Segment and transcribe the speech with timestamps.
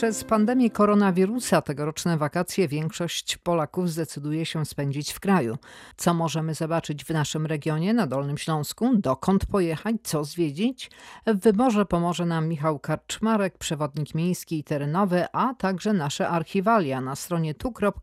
[0.00, 5.58] Przez pandemię koronawirusa tegoroczne wakacje większość Polaków zdecyduje się spędzić w kraju.
[5.96, 8.96] Co możemy zobaczyć w naszym regionie na Dolnym Śląsku?
[8.96, 9.96] Dokąd pojechać?
[10.02, 10.90] Co zwiedzić?
[11.26, 17.16] W wyborze pomoże nam Michał Karczmarek, przewodnik miejski i terenowy, a także nasze archiwalia na
[17.16, 17.98] stronie tu.prw.pl.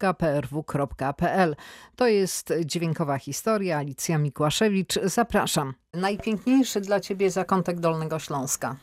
[1.95, 3.77] To jest dźwiękowa historia.
[3.77, 5.73] Alicja Mikłaszewicz, zapraszam.
[5.93, 8.75] Najpiękniejszy dla Ciebie zakątek Dolnego Śląska.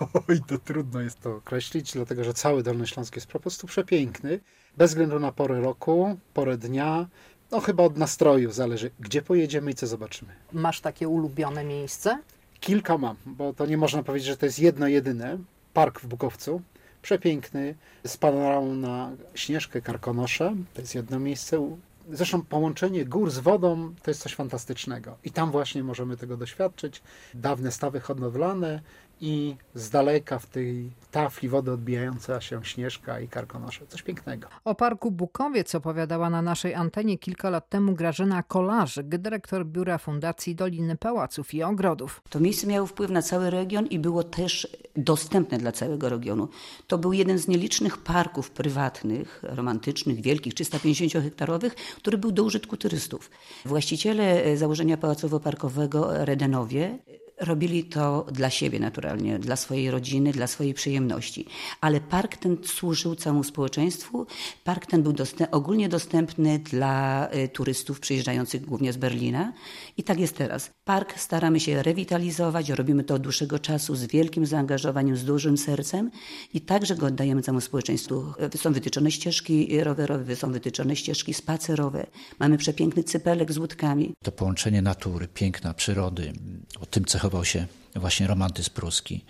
[0.28, 4.40] Oj, to trudno jest to określić, dlatego że cały Dolny Śląsk jest po prostu przepiękny.
[4.76, 7.06] Bez względu na porę roku, porę dnia,
[7.50, 10.32] no chyba od nastroju zależy, gdzie pojedziemy i co zobaczymy.
[10.52, 12.18] Masz takie ulubione miejsce?
[12.60, 15.38] Kilka mam, bo to nie można powiedzieć, że to jest jedno jedyne.
[15.74, 16.62] Park w Bukowcu,
[17.02, 17.74] przepiękny,
[18.06, 21.76] z panoramą na Śnieżkę Karkonosze, to jest jedno miejsce.
[22.12, 25.16] Zresztą połączenie gór z wodą to jest coś fantastycznego.
[25.24, 27.02] I tam właśnie możemy tego doświadczyć.
[27.34, 28.80] Dawne stawy hodowlane,
[29.20, 33.86] i z daleka w tej tafli wody odbijająca się Śnieżka i Karkonosze.
[33.86, 34.48] Coś pięknego.
[34.64, 40.54] O Parku Bukowiec opowiadała na naszej antenie kilka lat temu Grażyna Kolarzyk, dyrektor Biura Fundacji
[40.54, 42.22] Doliny Pałaców i Ogrodów.
[42.30, 46.48] To miejsce miało wpływ na cały region i było też dostępne dla całego regionu.
[46.86, 53.30] To był jeden z nielicznych parków prywatnych, romantycznych, wielkich, 350-hektarowych, który był do użytku turystów.
[53.64, 56.98] Właściciele założenia pałacowo-parkowego Redenowie
[57.40, 61.46] Robili to dla siebie naturalnie, dla swojej rodziny, dla swojej przyjemności.
[61.80, 64.26] Ale park ten służył całemu społeczeństwu.
[64.64, 65.14] Park ten był
[65.50, 69.52] ogólnie dostępny dla y, turystów przyjeżdżających głównie z Berlina.
[69.96, 70.70] I tak jest teraz.
[70.84, 76.10] Park staramy się rewitalizować, robimy to od dłuższego czasu z wielkim zaangażowaniem, z dużym sercem
[76.54, 78.24] i także go oddajemy całemu społeczeństwu.
[78.56, 82.06] Są wytyczone ścieżki rowerowe, są wytyczone ścieżki spacerowe.
[82.38, 84.14] Mamy przepiękny cypelek z łódkami.
[84.24, 86.32] To połączenie natury, piękna przyrody,
[86.80, 89.24] o tym cechowo cechował się właśnie romantyzm pruski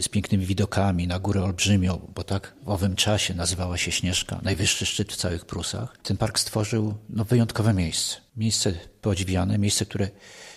[0.00, 4.86] z pięknymi widokami na górę olbrzymią, bo tak w owym czasie nazywała się Śnieżka, najwyższy
[4.86, 5.96] szczyt w całych Prusach.
[6.02, 8.16] Ten park stworzył no, wyjątkowe miejsce.
[8.36, 10.08] Miejsce podziwiane, miejsce, które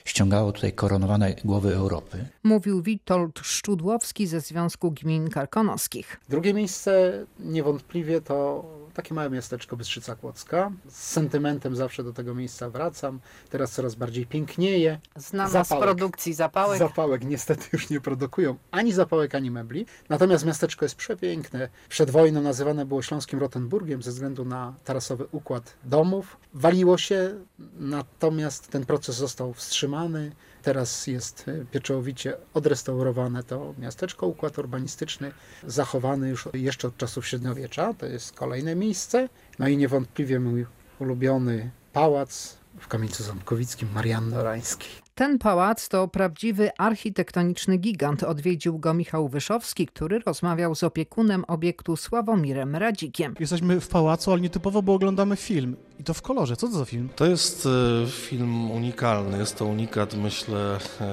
[0.06, 2.26] ściągało tutaj koronowane głowy Europy.
[2.44, 6.20] Mówił Witold Szczudłowski ze Związku Gmin Karkonoskich.
[6.30, 10.72] Drugie miejsce niewątpliwie to takie małe miasteczko Bystrzyca Kłodzka.
[10.90, 13.20] Z sentymentem zawsze do tego miejsca wracam.
[13.50, 15.00] Teraz coraz bardziej pięknieje.
[15.16, 16.80] Znana z produkcji zapałek.
[16.80, 19.86] Zapałek niestety już nie produkują ani zapałek, ani mebli.
[20.10, 21.70] Natomiast miasteczko jest przepiękne.
[21.90, 26.38] Przed wojną nazywane było Śląskim Rotenburgiem ze względu na tarasowy układ domów.
[26.54, 27.36] Waliło się,
[27.80, 30.32] natomiast ten proces został wstrzymany.
[30.66, 35.32] Teraz jest e, pieczołowicie odrestaurowane to miasteczko, układ urbanistyczny
[35.68, 37.94] zachowany już jeszcze od czasów średniowiecza.
[37.94, 39.30] To jest kolejne miejsce.
[39.60, 40.66] No i niewątpliwie mój
[41.00, 45.05] ulubiony pałac w Kamieńcu Ząbkowickim Marianny Orańskiej.
[45.16, 48.24] Ten pałac to prawdziwy architektoniczny gigant.
[48.24, 53.36] Odwiedził go Michał Wyszowski, który rozmawiał z opiekunem obiektu Sławomirem Radzikiem.
[53.40, 55.76] Jesteśmy w pałacu, ale nietypowo, bo oglądamy film.
[56.00, 56.56] I to w kolorze.
[56.56, 57.10] Co to za film?
[57.16, 59.38] To jest e, film unikalny.
[59.38, 61.08] Jest to unikat, myślę, e,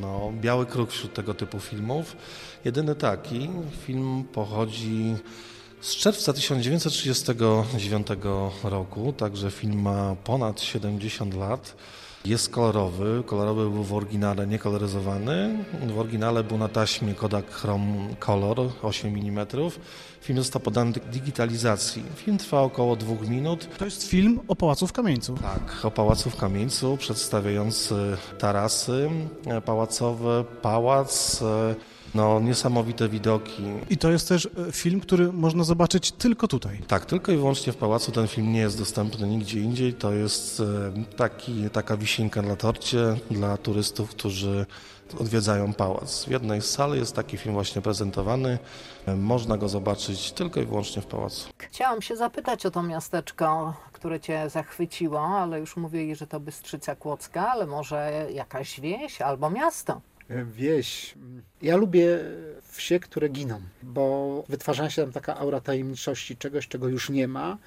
[0.00, 2.16] no, biały kruk wśród tego typu filmów.
[2.64, 3.50] Jedyny taki.
[3.86, 5.14] Film pochodzi
[5.80, 8.06] z czerwca 1939
[8.64, 11.76] roku, także film ma ponad 70 lat.
[12.26, 13.22] Jest kolorowy.
[13.26, 15.64] Kolorowy był w oryginale niekoloryzowany.
[15.86, 19.46] W oryginale był na taśmie Kodak Chrome Color 8 mm.
[20.20, 22.02] Film został podany digitalizacji.
[22.16, 23.68] Film trwa około dwóch minut.
[23.78, 25.34] To jest film o Pałacu w Kamieńcu.
[25.34, 29.10] Tak, o Pałacu w Kamieńcu, przedstawiający tarasy
[29.64, 31.42] pałacowe, pałac,
[32.16, 33.62] no, niesamowite widoki.
[33.90, 36.80] I to jest też e, film, który można zobaczyć tylko tutaj.
[36.88, 38.12] Tak, tylko i wyłącznie w pałacu.
[38.12, 39.94] Ten film nie jest dostępny nigdzie indziej.
[39.94, 40.64] To jest e,
[41.16, 44.66] taki, taka wisienka na torcie dla turystów, którzy
[45.18, 46.24] odwiedzają pałac.
[46.24, 48.58] W jednej z sali jest taki film właśnie prezentowany.
[49.06, 51.48] E, można go zobaczyć tylko i wyłącznie w pałacu.
[51.58, 56.96] Chciałam się zapytać o to miasteczko, które cię zachwyciło, ale już mówili, że to Bystrzyca
[56.96, 60.00] Kłodzka, ale może jakaś wieś albo miasto?
[60.30, 61.14] Wieś.
[61.62, 62.18] Ja lubię
[62.62, 67.58] wsie, które giną, bo wytwarza się tam taka aura tajemniczości, czegoś, czego już nie ma,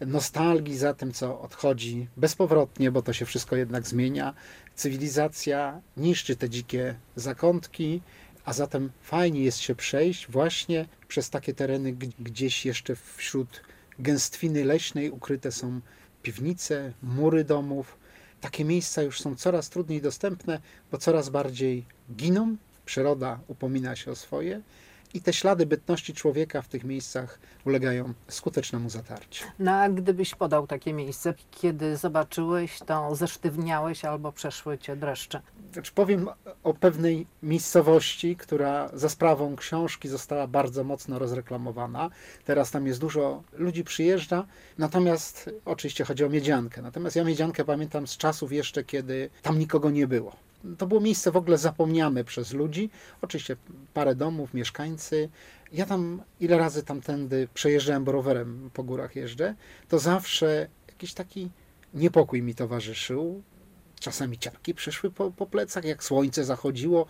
[0.00, 4.34] nostalgii za tym, co odchodzi bezpowrotnie, bo to się wszystko jednak zmienia.
[4.74, 8.00] Cywilizacja niszczy te dzikie zakątki,
[8.44, 13.62] a zatem fajnie jest się przejść właśnie przez takie tereny, gdzieś jeszcze wśród
[13.98, 15.80] gęstwiny leśnej ukryte są
[16.22, 17.98] piwnice, mury domów,
[18.40, 20.60] takie miejsca już są coraz trudniej dostępne,
[20.92, 21.84] bo coraz bardziej
[22.16, 24.60] giną, przyroda upomina się o swoje
[25.16, 29.44] i te ślady bytności człowieka w tych miejscach ulegają skutecznemu zatarciu.
[29.58, 35.42] No a gdybyś podał takie miejsce, kiedy zobaczyłeś, to zesztywniałeś albo przeszły cię dreszcze.
[35.72, 36.28] Znaczy powiem
[36.62, 42.10] o pewnej miejscowości, która za sprawą książki została bardzo mocno rozreklamowana.
[42.44, 44.46] Teraz tam jest dużo ludzi przyjeżdża,
[44.78, 46.82] natomiast oczywiście chodzi o Miedziankę.
[46.82, 50.45] Natomiast ja Miedziankę pamiętam z czasów jeszcze, kiedy tam nikogo nie było.
[50.78, 52.90] To było miejsce w ogóle zapomniane przez ludzi.
[53.22, 53.56] Oczywiście
[53.94, 55.28] parę domów, mieszkańcy.
[55.72, 59.54] Ja tam ile razy tamtędy przejeżdżałem, rowerem po górach jeżdżę,
[59.88, 61.50] to zawsze jakiś taki
[61.94, 63.42] niepokój mi towarzyszył.
[64.00, 67.06] Czasami ciarki przyszły po, po plecach, jak słońce zachodziło,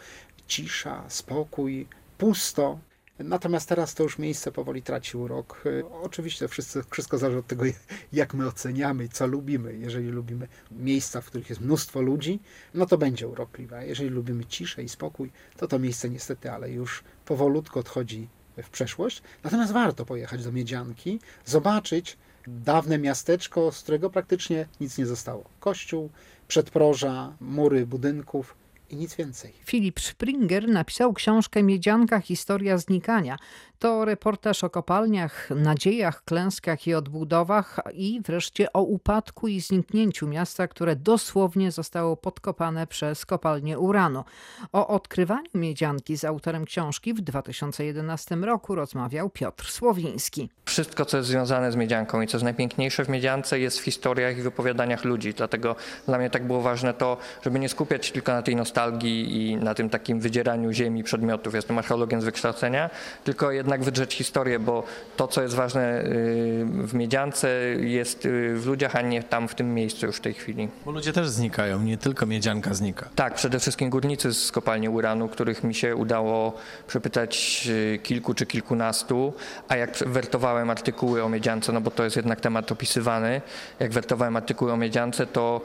[0.46, 1.86] cisza, spokój,
[2.18, 2.78] pusto.
[3.18, 5.62] Natomiast teraz to już miejsce powoli traci urok.
[5.66, 7.64] Y, Oczywiście wszyscy, wszystko zależy od tego,
[8.12, 9.76] jak my oceniamy i co lubimy.
[9.76, 12.40] Jeżeli lubimy miejsca, w których jest mnóstwo ludzi,
[12.74, 13.86] no to będzie urokliwe.
[13.86, 18.28] Jeżeli lubimy ciszę i spokój, to to miejsce niestety, ale już powolutku odchodzi
[18.62, 19.22] w przeszłość.
[19.44, 25.44] Natomiast warto pojechać do Miedzianki, zobaczyć dawne miasteczko, z którego praktycznie nic nie zostało.
[25.60, 26.10] Kościół,
[26.48, 28.56] przedproża, mury budynków
[28.90, 29.52] i nic więcej.
[29.64, 33.36] Filip Springer napisał książkę Miedzianka Historia znikania.
[33.78, 40.68] To reportaż o kopalniach, nadziejach, klęskach i odbudowach i wreszcie o upadku i zniknięciu miasta,
[40.68, 44.24] które dosłownie zostało podkopane przez kopalnię uranu.
[44.72, 50.50] O odkrywaniu Miedzianki z autorem książki w 2011 roku rozmawiał Piotr Słowiński.
[50.64, 54.38] Wszystko, co jest związane z miedzianką i co jest najpiękniejsze w miedziance, jest w historiach
[54.38, 55.34] i wypowiadaniach ludzi.
[55.34, 58.75] Dlatego dla mnie tak było ważne to, żeby nie skupiać się tylko na tej nostalgii
[59.02, 61.54] i na tym takim wydzieraniu ziemi, przedmiotów.
[61.54, 62.90] Jestem archeologiem z wykształcenia,
[63.24, 64.84] tylko jednak wydrzeć historię, bo
[65.16, 69.54] to, co jest ważne y, w miedziance, jest y, w ludziach, a nie tam w
[69.54, 70.68] tym miejscu już w tej chwili.
[70.84, 73.08] Bo ludzie też znikają, nie tylko miedzianka znika.
[73.14, 76.52] Tak, przede wszystkim górnicy z kopalni uranu, których mi się udało
[76.86, 79.32] przepytać y, kilku czy kilkunastu,
[79.68, 83.40] a jak wertowałem artykuły o miedziance, no bo to jest jednak temat opisywany,
[83.80, 85.60] jak wertowałem artykuły o miedziance, to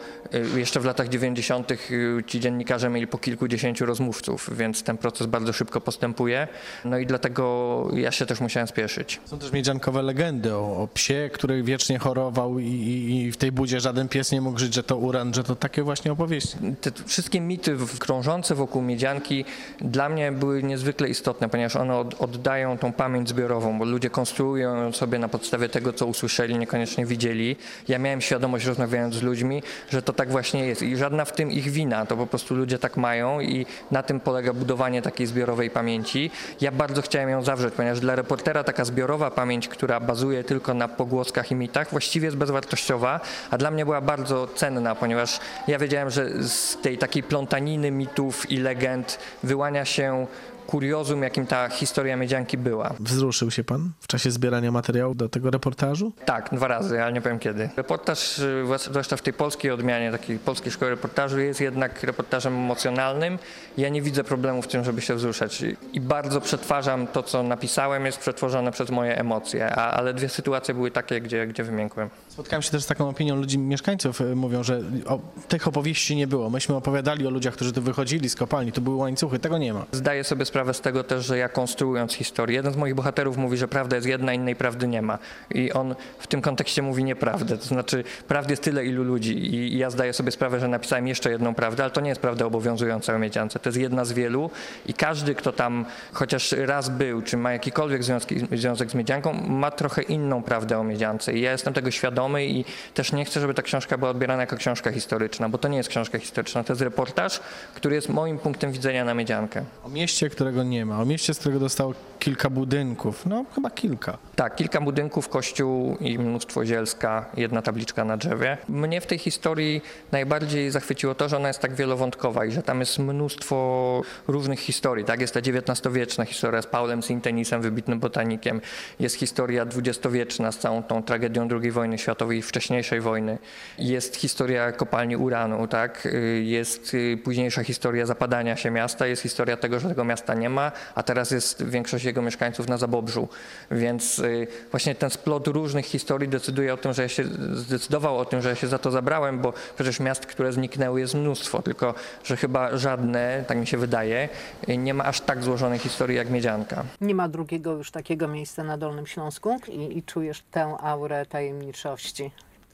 [0.56, 1.72] jeszcze w latach 90.
[1.72, 6.48] y, ci dziennikarze mieli po kilkudziesięciu rozmówców, więc ten proces bardzo szybko postępuje.
[6.86, 9.20] No i dlatego ja się też musiałem spieszyć.
[9.26, 13.52] Są też miedziankowe legendy o, o psie, który wiecznie chorował i, i, i w tej
[13.52, 16.58] budzie żaden pies nie mógł żyć, że to uran, że to takie właśnie opowieści.
[16.82, 19.46] te wszystkie mity krążące wokół miedzianki
[19.82, 24.76] dla mnie były niezwykle istotne, ponieważ one od, oddają tą pamięć zbiorową, bo ludzie konstruują
[24.84, 27.56] ją sobie na podstawie tego, co usłyszeli, niekoniecznie widzieli.
[27.88, 31.52] Ja miałem świadomość, rozmawiając z ludźmi, że to tak właśnie jest i żadna w tym
[31.52, 35.70] ich wina, to po prostu ludzie tak mają i na tym polega budowanie takiej zbiorowej
[35.70, 36.32] pamięci.
[36.62, 40.88] Ja bardzo chciałem ją zawrzeć, ponieważ dla reportera taka zbiorowa pamięć, która bazuje tylko na
[40.88, 43.20] pogłoskach i mitach, właściwie jest bezwartościowa,
[43.52, 48.52] a dla mnie była bardzo cenna, ponieważ ja wiedziałem, że z tej takiej plątaniny mitów
[48.52, 50.28] i legend wyłania się
[50.72, 52.94] kuriozum, jakim ta historia Miedzianki była.
[53.00, 56.12] Wzruszył się pan w czasie zbierania materiału do tego reportażu?
[56.26, 57.70] Tak, dwa razy, ale nie powiem kiedy.
[57.78, 58.42] Reportaż,
[58.90, 63.40] zwłaszcza w tej polskiej odmianie, takiej polskiej szkoły reportażu, jest jednak reportażem emocjonalnym.
[63.78, 65.64] Ja nie widzę problemu w tym, żeby się wzruszać.
[65.94, 70.74] I bardzo przetwarzam to, co napisałem, jest przetworzone przez moje emocje, a, ale dwie sytuacje
[70.74, 72.10] były takie, gdzie, gdzie wymiękłem.
[72.28, 76.28] Spotkałem się też z taką opinią ludzi, mieszkańców, y, mówią, że o, tych opowieści nie
[76.28, 76.50] było.
[76.50, 79.86] Myśmy opowiadali o ludziach, którzy tu wychodzili z kopalni, tu były łańcuchy, tego nie ma.
[79.92, 83.58] Zdaję sobie sprawę z tego też, że ja konstruując historię, jeden z moich bohaterów mówi,
[83.58, 85.20] że prawda jest jedna, innej prawdy nie ma.
[85.52, 87.58] I on w tym kontekście mówi nieprawdę.
[87.58, 89.56] To znaczy, prawdy jest tyle, ilu ludzi.
[89.56, 92.46] I ja zdaję sobie sprawę, że napisałem jeszcze jedną prawdę, ale to nie jest prawda
[92.46, 93.60] obowiązująca o Miedziance.
[93.60, 94.50] To jest jedna z wielu
[94.86, 99.72] i każdy, kto tam chociaż raz był, czy ma jakikolwiek związki, związek z Miedzianką, ma
[99.72, 101.34] trochę inną prawdę o Miedziance.
[101.34, 104.56] I ja jestem tego świadomy i też nie chcę, żeby ta książka była odbierana jako
[104.56, 107.40] książka historyczna, bo to nie jest książka historyczna, to jest reportaż,
[107.76, 109.64] który jest moim punktem widzenia na Miedziankę.
[109.84, 114.18] O mieście, którego nie ma, o mieście, z którego dostało kilka budynków, no chyba kilka.
[114.36, 118.58] Tak, kilka budynków, kościół i mnóstwo zielska, jedna tabliczka na drzewie.
[118.70, 119.82] Mnie w tej historii
[120.12, 125.06] najbardziej zachwyciło to, że ona jest tak wielowątkowa i że tam jest mnóstwo różnych historii.
[125.06, 128.62] Tak, jest ta XIX-wieczna historia z Paulem Sintenisem, wybitnym botanikiem.
[129.00, 133.38] Jest historia XX-wieczna z całą tą tragedią II wojny światowej i wcześniejszej wojny.
[133.78, 136.06] Jest historia kopalni uranu, tak?
[136.06, 140.50] Y, Jest y, późniejsza historia zapadania się miasta, jest historia tego, że tego miasta nie
[140.50, 143.28] ma, a teraz jest większość jego mieszkańców na Zabobrzu.
[143.72, 147.24] Więc y, właśnie ten splot różnych historii decyduje o tym, że ja się
[147.54, 151.14] zdecydował o tym, że ja się za to zabrałem, bo przecież miast, które zniknęły jest
[151.14, 154.30] mnóstwo, tylko że chyba żadne, tak mi się wydaje,
[154.70, 156.84] y, nie ma aż tak złożonej historii jak Miedzianka.
[157.02, 162.32] Nie ma drugiego już takiego miejsca na Dolnym Śląsku i, i czujesz tę aurę tajemniczości.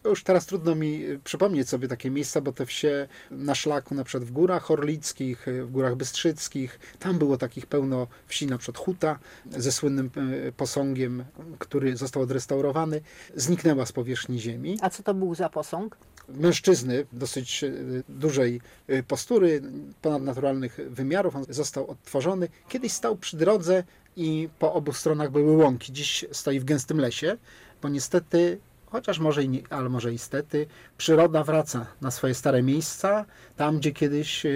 [0.10, 4.04] Już teraz trudno mi y, przypomnieć sobie takie miejsca, bo te wsie na szlaku, na
[4.04, 8.86] przykład w górach orlickich, y, w górach bystrzyckich, tam było takich pełno wsi, na przykład
[8.86, 9.20] Huta
[9.58, 10.10] ze słynnym
[10.48, 11.26] y, posągiem,
[11.60, 13.02] który został odrestaurowany,
[13.36, 14.78] zniknęła z powierzchni ziemi.
[14.82, 15.98] A co to był za posąg?
[16.30, 17.66] Mężczyzny dosyć
[18.10, 18.62] dużej
[19.08, 19.62] postury,
[20.02, 22.50] ponadnaturalnych wymiarów, on został odtworzony.
[22.70, 23.84] Kiedyś stał przy drodze
[24.16, 25.94] i po obu stronach były łąki.
[25.94, 27.38] Dziś stoi w gęstym lesie,
[27.82, 28.60] bo niestety
[28.92, 30.68] chociaż może i nie, ale może istety,
[30.98, 33.26] przyroda wraca na swoje stare miejsca,
[33.56, 34.50] tam gdzie kiedyś e,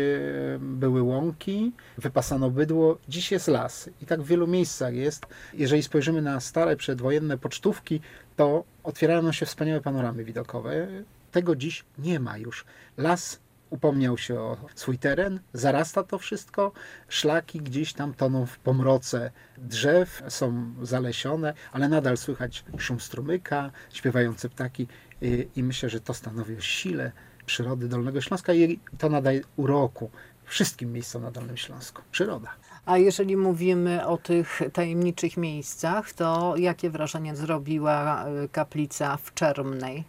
[0.60, 5.26] były łąki, wypasano bydło, dziś jest las i tak w wielu miejscach jest.
[5.54, 8.02] Jeżeli spojrzymy na stare przedwojenne pocztówki,
[8.36, 10.88] to otwierają się wspaniałe panoramy widokowe.
[11.32, 12.66] Tego dziś nie ma już.
[12.98, 13.40] Las
[13.72, 16.72] upomniał się o swój teren, zarasta to wszystko,
[17.10, 24.50] szlaki gdzieś tam toną w pomroce drzew, są zalesione, ale nadal słychać szum strumyka, śpiewające
[24.50, 24.88] ptaki
[25.22, 27.12] i, i myślę, że to stanowi o sile
[27.46, 30.10] przyrody Dolnego Śląska i to nadaje uroku
[30.46, 32.02] wszystkim miejscom na Dolnym Śląsku.
[32.12, 32.50] Przyroda.
[32.86, 40.04] A jeżeli mówimy o tych tajemniczych miejscach, to jakie wrażenie zrobiła y, kaplica w Czermnej?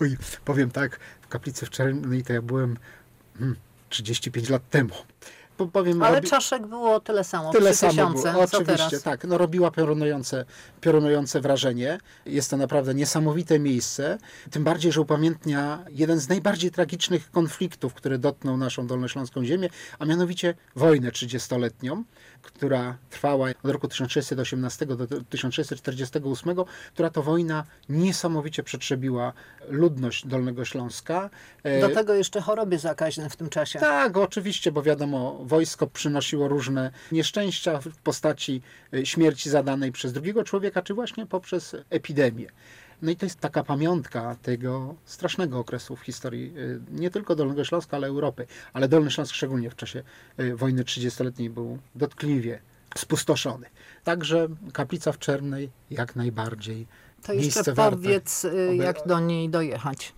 [0.00, 2.76] Oj, powiem tak, w kaplicy w Czernej to ja byłem
[3.38, 3.56] hmm,
[3.88, 4.94] 35 lat temu.
[5.56, 8.32] Po- Powiem, Ale robi- czaszek było tyle samo, Tyle samo tysiące.
[8.32, 9.24] było, oczywiście, tak.
[9.24, 10.44] No, robiła piorunujące,
[10.80, 11.98] piorunujące wrażenie.
[12.26, 14.18] Jest to naprawdę niesamowite miejsce,
[14.50, 19.68] tym bardziej, że upamiętnia jeden z najbardziej tragicznych konfliktów, który dotknął naszą Dolnośląską ziemię,
[19.98, 22.02] a mianowicie wojnę 30-letnią,
[22.42, 26.56] która trwała od roku 1618 do 1648,
[26.94, 29.32] która to wojna niesamowicie przetrzebiła
[29.68, 31.30] ludność Dolnego Śląska.
[31.62, 33.78] E, Do tego jeszcze choroby zakaźne w tym czasie.
[33.78, 38.62] tak, oczywiście, bo wiadomo, wojsko przynosiło różne nieszczęścia w postaci
[38.94, 42.46] y, śmierci zadanej przez drugiego człowieka, czy właśnie poprzez epidemię.
[43.02, 47.64] No i to jest taka pamiątka tego strasznego okresu w historii y, nie tylko Dolnego
[47.64, 48.46] Śląska, ale Europy.
[48.72, 50.02] Ale Dolny Śląsk szczególnie w czasie
[50.40, 52.60] y, wojny 30-letniej był dotkliwie
[52.96, 53.66] spustoszony.
[54.04, 56.86] Także kaplica w Czernej jak najbardziej.
[57.22, 60.14] To jeszcze powiedz, y, jak do niej dojechać.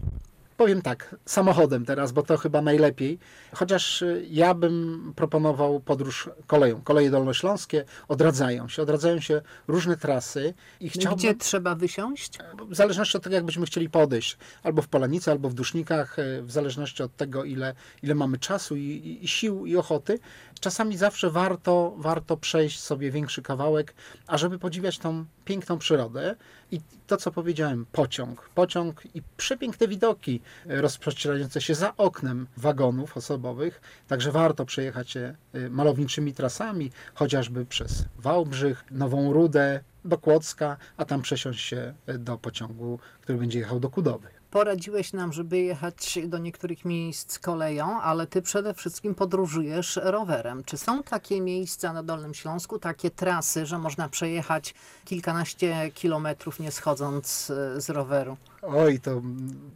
[0.61, 3.19] Powiem tak, samochodem teraz, bo to chyba najlepiej.
[3.55, 6.81] Chociaż y, ja bym proponował podróż koleją.
[6.83, 12.38] Koleje dolnośląskie odradzają się, odradzają się różne trasy i chciałbym, Gdzie trzeba wysiąść?
[12.69, 16.43] w zależności od tego, jak byśmy chcieli podejść, albo w Polanicy, albo w Dusznikach, y,
[16.43, 20.19] w zależności od tego, ile, ile mamy czasu i, i, i sił i ochoty.
[20.61, 23.95] Czasami zawsze warto, warto przejść sobie większy kawałek,
[24.26, 26.37] ażeby podziwiać tą piękną przyrodę.
[26.73, 28.50] I to, co powiedziałem, pociąg.
[28.55, 33.81] Pociąg i przepiękne widoki e, rozprostirające się za oknem wagonów osobowych.
[34.09, 41.05] Także warto przejechać się e, malowniczymi trasami, chociażby przez Wałbrzych, Nową Rudę, do Kłodzka, a
[41.05, 44.39] tam przesiąść się e, do pociągu, który będzie jechał do Kudowy.
[44.50, 50.64] Poradziłeś nam, żeby jechać do niektórych miejsc koleją, ale ty przede wszystkim podróżujesz rowerem.
[50.64, 56.71] Czy są takie miejsca na Dolnym Śląsku, takie trasy, że można przejechać kilkanaście kilometrów nie
[56.71, 58.37] schodząc y, z roweru?
[58.62, 59.23] Oj, to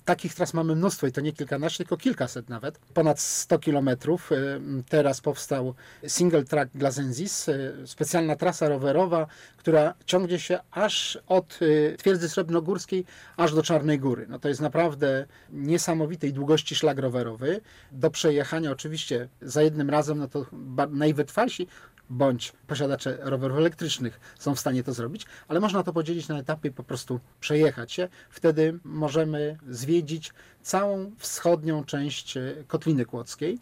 [0.05, 2.79] takich tras mamy mnóstwo i to nie kilkanaście, tylko kilkaset nawet.
[2.79, 4.33] Ponad 100 kilometrów.
[4.33, 5.75] Y, Teraz powstał
[6.07, 9.27] single track Glazenzis, y, specjalna trasa rowerowa,
[9.57, 11.59] która ciągnie się aż od
[11.99, 13.05] twierdzy srebrnogórskiej
[13.37, 14.27] aż do Czarnej Góry.
[14.29, 17.61] No to jest naprawdę niesamowitej długości szlak rowerowy.
[17.93, 20.47] Do przejechania oczywiście za jednym razem, no to
[20.91, 21.67] najwytrwalsi
[22.11, 26.71] bądź posiadacze rowerów elektrycznych są w stanie to zrobić, ale można to podzielić na etapy
[26.71, 28.09] po prostu przejechać się.
[28.31, 33.59] Wtedy możemy zwiedzić całą wschodnią część e, Kotliny Kłodzkiej.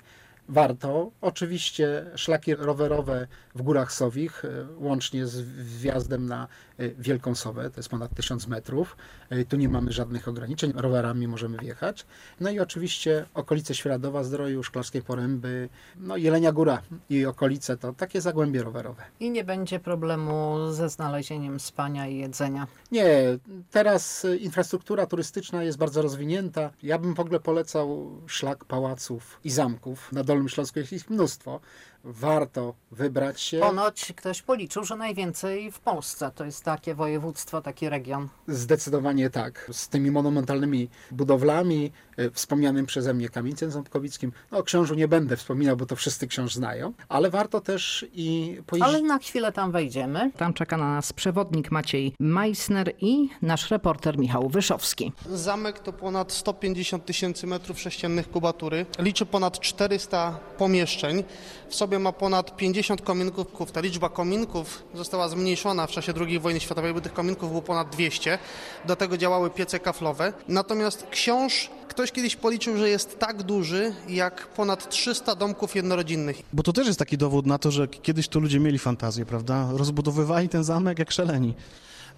[0.48, 1.10] Warto.
[1.20, 5.40] Oczywiście szlaki rowerowe w Górach Sowich, e, łącznie z
[5.80, 8.96] wjazdem na e, Wielką Sowę, to jest ponad 1000 metrów.
[9.30, 12.06] E, Tu nie mamy żadnych ograniczeń, rowerami możemy wjechać.
[12.40, 18.20] No i oczywiście okolice Świeradowa, Zdroju, Szklarskiej Poręby, no Jelenia Góra i okolice to takie
[18.20, 19.02] zagłębie rowerowe.
[19.20, 22.66] I nie będzie problemu ze znalezieniem spania i jedzenia.
[22.92, 23.38] Nie,
[23.70, 26.70] teraz infrastruktura turystyczna jest bardzo rozwinięta.
[26.82, 30.12] Ja bym w ogóle polecał szlak pałaców i zamków.
[30.12, 31.60] Na Dolnym Śląsku jest ich mnóstwo.
[32.04, 33.60] Warto wybrać się.
[33.60, 36.30] Ponoć ktoś policzył, że najwięcej w Polsce.
[36.34, 38.28] To jest takie województwo, taki region.
[38.48, 39.70] Zdecydowanie tak.
[39.72, 44.32] Z tymi monumentalnymi budowlami, y, wspomnianym przeze mnie kamienicem ząbkowickim.
[44.50, 48.58] No, o książu nie będę wspominał, bo to wszyscy książ znają, ale warto też i
[48.66, 48.94] pojeździć.
[48.94, 50.30] Ale na chwilę tam wejdziemy.
[50.36, 55.12] Tam czeka na nas przewodnik Maciej Meissner i nasz reporter Michał Wyszowski.
[55.30, 58.86] Zamek to ponad 150 tysięcy metrów sześciennych kubatury.
[58.98, 61.24] Liczy ponad 400 pomieszczeń.
[61.68, 63.72] W sobie sobie ma ponad 50 kominków.
[63.72, 67.90] Ta liczba kominków została zmniejszona w czasie II wojny światowej, bo tych kominków było ponad
[67.90, 68.38] 200.
[68.84, 70.32] Do tego działały piece kaflowe.
[70.48, 76.42] Natomiast książ ktoś kiedyś policzył, że jest tak duży jak ponad 300 domków jednorodzinnych.
[76.52, 79.68] Bo to też jest taki dowód na to, że kiedyś to ludzie mieli fantazję, prawda?
[79.72, 81.54] Rozbudowywali ten zamek jak szaleni.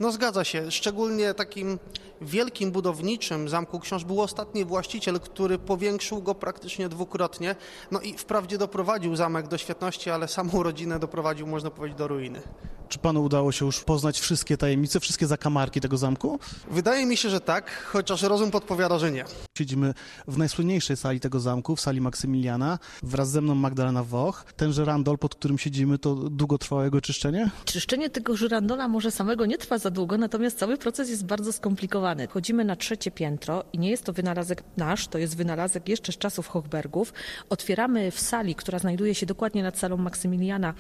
[0.01, 0.71] No zgadza się.
[0.71, 1.79] Szczególnie takim
[2.21, 7.57] wielkim budowniczym Zamku Książ był ostatni właściciel, który powiększył go praktycznie dwukrotnie.
[7.91, 12.43] No i wprawdzie doprowadził zamek do świetności, ale samą rodzinę doprowadził, można powiedzieć, do ruiny.
[12.89, 16.39] Czy panu udało się już poznać wszystkie tajemnice, wszystkie zakamarki tego zamku?
[16.71, 19.25] Wydaje mi się, że tak, chociaż rozum podpowiada, że nie.
[19.59, 19.95] Siedzimy
[20.29, 22.79] w najsłynniejszej sali tego zamku, w sali Maksymiliana.
[23.03, 24.45] Wraz ze mną Magdalena Woch.
[24.57, 27.51] Tenże randol, pod którym siedzimy, to długo trwało jego czyszczenie?
[27.65, 32.27] Czyszczenie tego żyrandola może samego nie trwa za długo, natomiast cały proces jest bardzo skomplikowany.
[32.27, 36.19] Chodzimy na trzecie piętro i nie jest to wynalazek nasz, to jest wynalazek jeszcze z
[36.19, 37.13] czasów Hochbergów.
[37.51, 40.75] Otwieramy w sali, która znajduje się dokładnie nad salą Maksymiliana,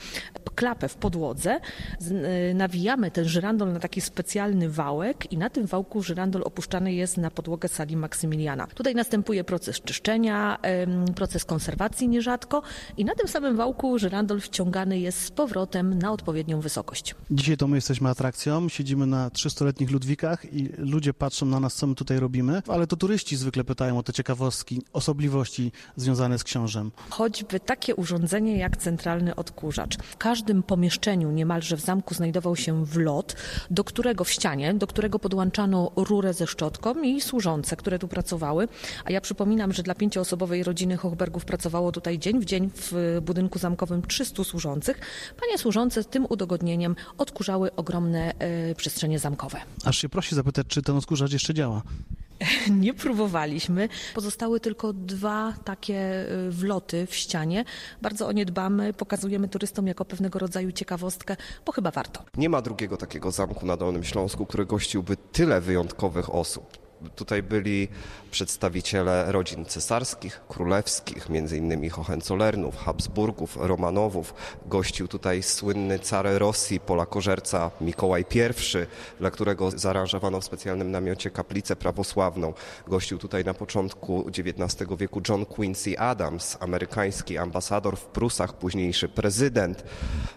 [0.55, 1.61] klapę w podłodze,
[2.51, 7.17] y, nawijamy ten żyrandol na taki specjalny wałek i na tym wałku żyrandol opuszczany jest
[7.17, 8.67] na podłogę sali Maksymiliana.
[8.67, 10.59] Tutaj następuje proces czyszczenia,
[11.17, 12.63] proces konserwacji nierzadko
[12.97, 17.15] i na tym samym wałku żyrandol wciągany jest z powrotem na odpowiednią wysokość.
[17.31, 21.87] Dzisiaj to my jesteśmy atrakcją, siedzimy na 300-letnich Ludwikach i ludzie patrzą na nas, co
[21.87, 26.91] my tutaj robimy, ale to turyści zwykle pytają o te ciekawostki, osobliwości związane z książem.
[27.11, 29.97] choćby takie urządzenie jak centralny odkurzacz.
[29.99, 33.37] W każdym pomieszczeniu niemalże w zamku znajdował się wlot,
[33.71, 38.69] do którego w ścianie, do którego podłączano rurę ze szczotką i służące, które tu pracowały.
[39.05, 43.59] A ja przypominam, że dla pięcioosobowej rodziny Hochbergów pracowało tutaj dzień w dzień w budynku
[43.59, 45.01] zamkowym 300 służących.
[45.41, 49.61] Panie służące tym udogodnieniem odkurzały ogromne e, przestrzenie zamkowe.
[49.85, 51.83] Aż się prosi zapytać, czy ten odkurzacz jeszcze działa.
[52.85, 53.89] Nie próbowaliśmy.
[54.15, 57.65] Pozostały tylko dwa takie y, wloty w ścianie.
[58.03, 61.37] Bardzo o nie dbamy, pokazujemy turystom jako pewnego rodzaju ciekawostkę,
[61.67, 62.25] bo chyba warto.
[62.37, 66.79] Nie ma drugiego takiego zamku na Dolnym Śląsku, który gościłby tyle wyjątkowych osób.
[67.17, 67.89] Tutaj byli
[68.35, 74.35] przedstawiciele rodzin cesarskich, królewskich, innymi Hohenzollernów, Habsburgów, Romanowów.
[74.67, 78.41] Gościł tutaj słynny car Rosji, polakożerca Mikołaj I,
[79.19, 82.53] dla którego zaaranżowano w specjalnym namiocie kaplicę prawosławną.
[82.87, 89.85] Gościł tutaj na początku XIX wieku John Quincy Adams, amerykański ambasador w Prusach, późniejszy prezydent.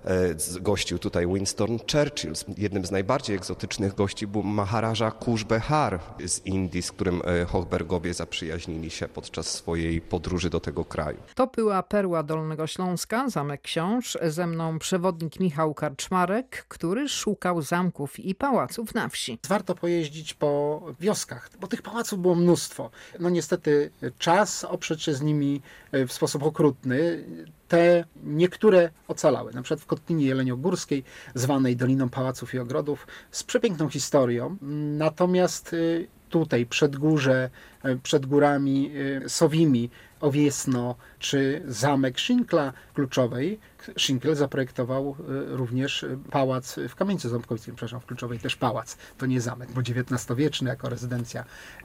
[0.05, 2.33] E, Gościł tutaj Winston Churchill.
[2.57, 7.45] Jednym z najbardziej egzotycznych gości był Maharaja Kush Behar z Indii, z którym e,
[7.87, 11.17] Hochbergowie zaprzyjaźnili się podczas swojej podróży do tego kraju.
[11.35, 14.17] To była perła Dolnego Śląska, Zamek Książ.
[14.21, 19.39] Ze mną przewodnik Michał Karczmarek, który szukał zamków i pałaców na wsi.
[19.47, 22.89] Warto pojeździć po wioskach, bo tych pałaców było mnóstwo.
[23.19, 27.25] No niestety czas oprzeć się z nimi e, w sposób okrutny.
[27.67, 31.03] Te niektóre ocalały, na przykład w Kotlinie Jeleniogórskiej,
[31.35, 34.57] zwanej Doliną Pałaców i Ogrodów, z przepiękną historią.
[34.97, 37.49] Natomiast y, tutaj, przed górze,
[37.85, 38.91] y, przed górami
[39.25, 39.89] y, Sowimi,
[40.21, 43.59] Owiesno czy zamek Szynkla Kluczowej.
[43.97, 48.97] Szynkl zaprojektował y, również pałac w Kamienicy Ząbkowickiej, przepraszam, w Kluczowej też pałac.
[49.17, 51.43] To nie zamek, bo XIX-wieczny jako rezydencja,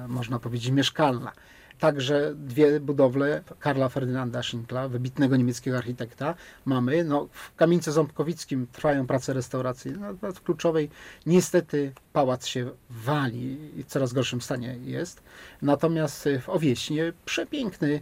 [0.08, 1.32] można powiedzieć, mieszkalna.
[1.82, 7.04] Także dwie budowle Karla Ferdynanda Schinkla, wybitnego niemieckiego architekta, mamy.
[7.04, 10.90] No, w Kamienicy Ząbkowickim trwają prace restauracyjne, natomiast w Kluczowej
[11.26, 15.22] niestety pałac się wali i w coraz gorszym stanie jest.
[15.62, 18.00] Natomiast w Owieśnie przepiękny,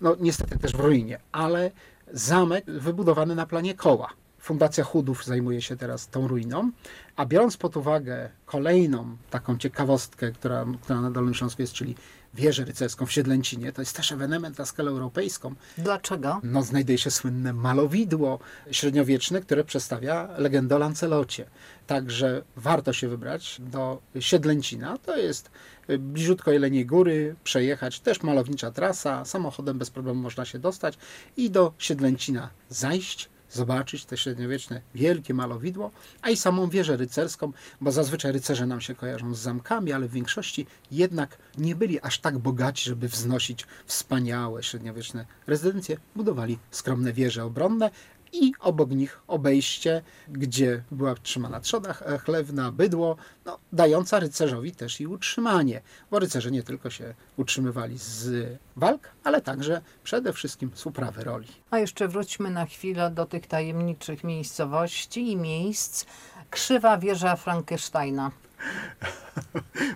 [0.00, 1.70] no niestety też w ruinie, ale
[2.12, 4.21] zamek wybudowany na planie koła.
[4.42, 6.70] Fundacja Chudów zajmuje się teraz tą ruiną,
[7.16, 11.94] a biorąc pod uwagę kolejną taką ciekawostkę, która, która na Dolnym Śląsku jest, czyli
[12.34, 15.54] wieżę rycerską w Siedlęcinie, to jest też ewenement na skalę europejską.
[15.78, 16.40] Dlaczego?
[16.42, 18.38] No, znajduje się słynne malowidło
[18.70, 21.46] średniowieczne, które przedstawia legendę o Lancelocie.
[21.86, 24.98] Także warto się wybrać do Siedlęcina.
[24.98, 25.50] To jest
[25.90, 30.98] y, bliziutko Jeleniej Góry, przejechać, też malownicza trasa, samochodem bez problemu można się dostać
[31.36, 35.90] i do Siedlęcina zajść, zobaczyć te średniowieczne wielkie malowidło,
[36.22, 40.12] a i samą wieżę rycerską, bo zazwyczaj rycerze nam się kojarzą z zamkami, ale w
[40.12, 45.96] większości jednak nie byli aż tak bogaci, żeby wznosić wspaniałe średniowieczne rezydencje.
[46.16, 47.90] Budowali skromne wieże obronne
[48.32, 55.00] i obok nich obejście, gdzie była trzymana trzoda ch- chlewna, bydło, no, dająca rycerzowi też
[55.00, 60.86] i utrzymanie, bo rycerze nie tylko się utrzymywali z walk, ale także przede wszystkim z
[60.86, 61.48] uprawy roli.
[61.70, 66.04] A jeszcze wróćmy na chwilę do tych tajemniczych miejscowości i miejsc.
[66.50, 68.30] Krzywa wieża Frankensteina.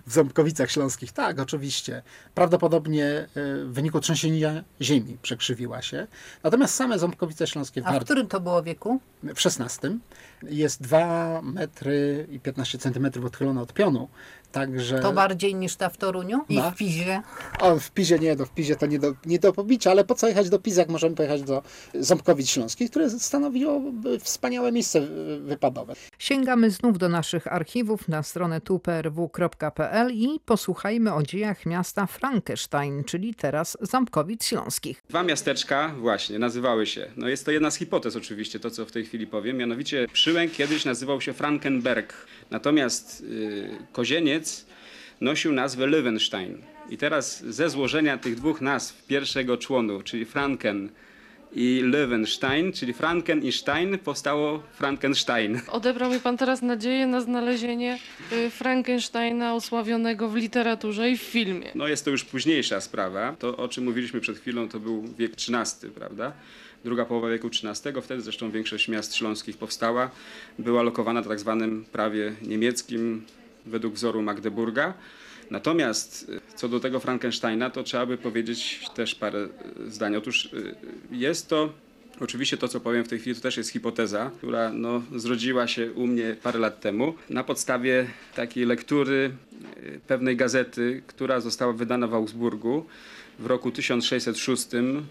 [0.07, 1.12] W Ząbkowicach Śląskich.
[1.12, 2.02] Tak, oczywiście.
[2.35, 3.26] Prawdopodobnie e,
[3.64, 6.07] w wyniku trzęsienia ziemi przekrzywiła się.
[6.42, 9.00] Natomiast same Ząbkowice Śląskie w, A w którym to było wieku?
[9.22, 9.98] w XVI
[10.42, 14.09] jest 2 metry i 15 centymetrów odchylone od pionu.
[14.53, 16.70] Także To bardziej niż ta w Toruniu i No.
[16.70, 17.22] w Pizie.
[17.61, 20.14] o, w Pizie nie, no w Pizie to nie do, nie do pobicia, ale po
[20.14, 21.62] co jechać do Pizy, jak możemy pojechać do
[21.94, 23.81] Ząbkowic Śląskich, które stanowiło
[24.20, 25.03] wspaniałe miejsce e,
[25.40, 25.94] wypadowe.
[26.18, 33.35] Sięgamy znów do naszych archiwów na stronę tuprw.pl i posłuchajmy o dziejach miasta Frankenstein, czyli
[33.35, 35.03] teraz Ząbkowic Śląskich.
[35.09, 37.11] Dwa miasteczka właśnie nazywały się.
[37.16, 39.57] No jest to jedna z hipotez oczywiście, to co w tej chwili powiem.
[39.57, 40.07] Mianowicie
[40.52, 42.14] Kiedyś nazywał się Frankenberg.
[42.50, 44.66] Natomiast y, Kozieniec
[45.20, 46.58] nosił nazwę Löwenstein.
[46.90, 50.90] I teraz ze złożenia tych dwóch nazw pierwszego członu, czyli Franken
[51.52, 55.60] i Löwenstein, czyli Franken i Stein, powstało Frankenstein.
[55.68, 57.98] Odebrał mi pan teraz nadzieję na znalezienie
[58.32, 61.70] y, Frankensteina osławionego w literaturze i w filmie.
[61.74, 63.36] No jest to już późniejsza sprawa.
[63.38, 66.32] To, o czym mówiliśmy przed chwilą, to był wiek XIII, prawda?
[66.87, 70.11] Druga połowa wieku XIII, wtedy zresztą większość miast śląskich powstała.
[70.59, 73.25] Była lokowana na tak zwanym prawie niemieckim
[73.66, 74.94] według wzoru Magdeburga.
[75.51, 79.49] Natomiast y, co do tego Frankensteina, to trzeba by powiedzieć też parę
[79.87, 80.16] y, zdań.
[80.16, 80.75] Otóż y,
[81.11, 81.72] jest to
[82.20, 85.92] Oczywiście to, co powiem w tej chwili, to też jest hipoteza, która no, zrodziła się
[85.92, 89.31] u mnie parę lat temu na podstawie takiej lektury
[90.07, 92.87] pewnej gazety, która została wydana w Augsburgu
[93.38, 94.66] w roku 1606,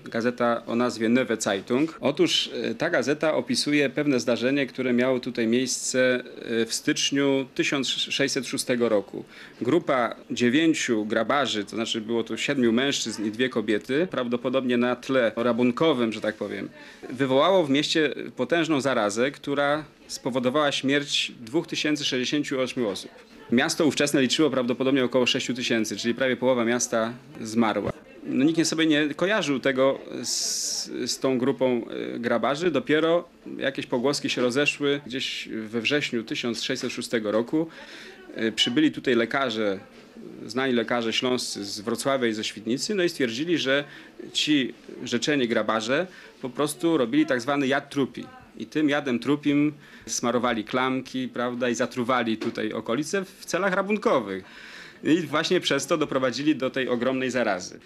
[0.06, 1.98] gazeta o nazwie Neue Zeitung.
[2.02, 6.24] Otóż y, ta gazeta opisuje pewne zdarzenie, które miało tutaj miejsce
[6.62, 9.24] y, w styczniu 1606 roku.
[9.62, 15.32] Grupa dziewięciu grabarzy, to znaczy było to siedmiu mężczyzn i dwie kobiety, prawdopodobnie na tle
[15.36, 16.70] rabunkowym, że tak powiem,
[17.10, 23.12] wywołało w mieście potężną zarazę, która spowodowała śmierć 2068 osób.
[23.52, 28.05] Miasto ówczesne liczyło prawdopodobnie około 6 tysięcy, czyli prawie połowa miasta zmarła.
[28.26, 31.86] No, nikt nie sobie nie kojarzył tego z, z tą grupą
[32.16, 32.72] e, grabarzy.
[32.72, 37.68] Dopiero jakieś pogłoski się rozeszły gdzieś we wrześniu 1606 roku.
[38.36, 39.80] E, Przybyli tutaj lekarze,
[40.46, 43.84] znani lekarze śląscy z Wrocławia i ze Świdnicy, no i stwierdzili, że
[44.34, 46.08] ci rzeczeni grabarze
[46.42, 48.26] po prostu robili tak zwany jad trupi.
[48.58, 49.74] I tym jadem trupim
[50.08, 54.44] smarowali klamki, prawda, i zatruwali tutaj okolice w celach rabunkowych.
[55.04, 57.80] I właśnie przez to doprowadzili do tej ogromnej zarazy.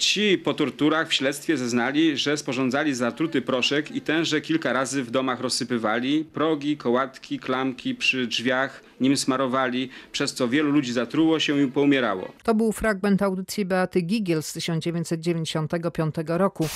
[0.00, 5.10] Ci po torturach w śledztwie zeznali, że sporządzali zatruty proszek i tenże kilka razy w
[5.10, 11.62] domach rozsypywali, progi, kołatki, klamki przy drzwiach nim smarowali, przez co wielu ludzi zatruło się
[11.62, 12.32] i poumierało.
[12.42, 16.68] To był fragment audycji Beaty Gigiel z 1995 roku.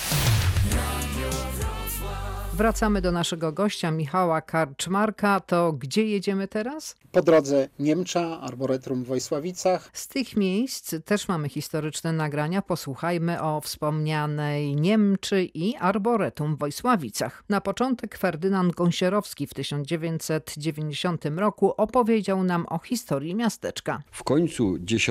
[2.55, 5.41] Wracamy do naszego gościa Michała Karczmarka.
[5.41, 6.97] To gdzie jedziemy teraz?
[7.13, 9.91] Po drodze Niemcza, Arboretum w Wojsławicach.
[9.93, 12.63] Z tych miejsc też mamy historyczne nagrania.
[12.63, 17.45] Posłuchajmy o wspomnianej Niemczy i Arboretum w Wojsławicach.
[17.49, 24.03] Na początek Ferdynand Gąsierowski w 1990 roku opowiedział nam o historii miasteczka.
[24.11, 25.07] W końcu X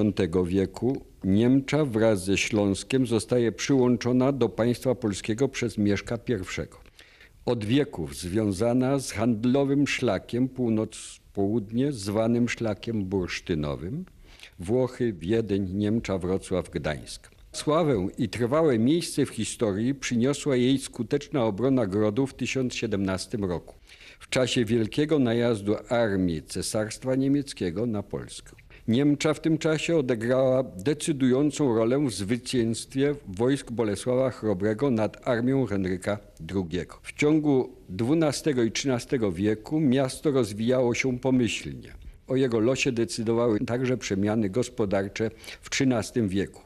[0.46, 6.83] wieku Niemcza wraz ze Śląskiem zostaje przyłączona do państwa polskiego przez Mieszka I.
[7.46, 14.06] Od wieków związana z handlowym szlakiem północ-południe zwanym szlakiem bursztynowym
[14.60, 17.30] Włochy, Wiedeń, Niemcza, Wrocław, Gdańsk.
[17.52, 23.76] Sławę i trwałe miejsce w historii przyniosła jej skuteczna obrona grodu w 1017 roku,
[24.20, 28.52] w czasie wielkiego najazdu armii Cesarstwa Niemieckiego na Polskę.
[28.88, 36.18] Niemcza w tym czasie odegrała decydującą rolę w zwycięstwie wojsk Bolesława Chrobrego nad armią Henryka
[36.56, 36.80] II.
[37.02, 41.94] W ciągu XII i XIII wieku miasto rozwijało się pomyślnie.
[42.28, 46.62] O jego losie decydowały także przemiany gospodarcze w XIII wieku.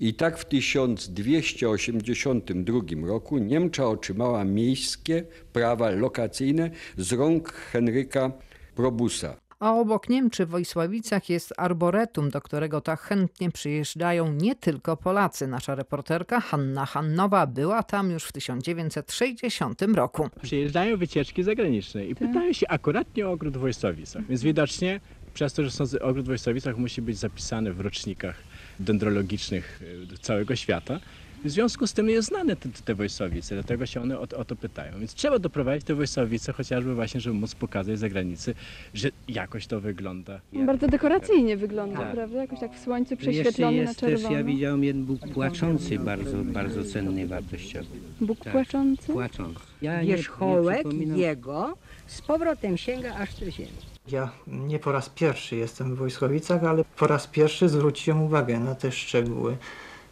[0.00, 8.32] I tak w 1282 roku Niemcza otrzymała miejskie prawa lokacyjne z rąk Henryka
[8.74, 9.43] Probusa.
[9.64, 15.46] A obok Niemczy w Wojsławicach jest arboretum, do którego tak chętnie przyjeżdżają nie tylko Polacy.
[15.46, 20.28] Nasza reporterka Hanna Hannowa była tam już w 1960 roku.
[20.42, 24.26] Przyjeżdżają wycieczki zagraniczne i pytają się akuratnie o ogród w Wojsławicach.
[24.26, 25.00] Więc widocznie
[25.34, 28.36] przez to, że są z- ogród w Wojsławicach musi być zapisany w rocznikach
[28.80, 29.82] dendrologicznych
[30.14, 31.00] y, całego świata.
[31.44, 34.56] W związku z tym jest znane te, te Wojsławice, dlatego się one o, o to
[34.56, 34.98] pytają.
[34.98, 38.54] Więc trzeba doprowadzić te Wojsławice chociażby właśnie, żeby móc pokazać za granicy,
[38.94, 40.40] że jakoś to wygląda.
[40.52, 42.12] Bardzo dekoracyjnie wygląda, Tak.
[42.12, 42.38] prawda?
[42.40, 44.36] Jakoś tak w słońcu prześwietlony na jest też, czerwono.
[44.36, 47.86] ja widziałem jeden Bóg płaczący, bardzo, bardzo cenny i wartościowy.
[48.20, 49.12] Bóg Tak, płaczący?
[49.12, 49.60] Płaczący.
[49.82, 51.76] Ja nie- nie Wierzchołek jego
[52.06, 53.70] z powrotem sięga aż do ziemi.
[54.12, 58.74] Ja nie po raz pierwszy jestem w Wojskowicach, ale po raz pierwszy zwróciłem uwagę na
[58.74, 59.56] te szczegóły.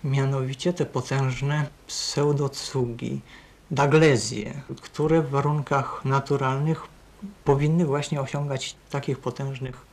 [0.04, 3.20] Mianowicie te potężne pseudocugi,
[3.70, 6.82] daglezje, które w warunkach naturalnych
[7.44, 9.86] powinny właśnie osiągać takich potężnych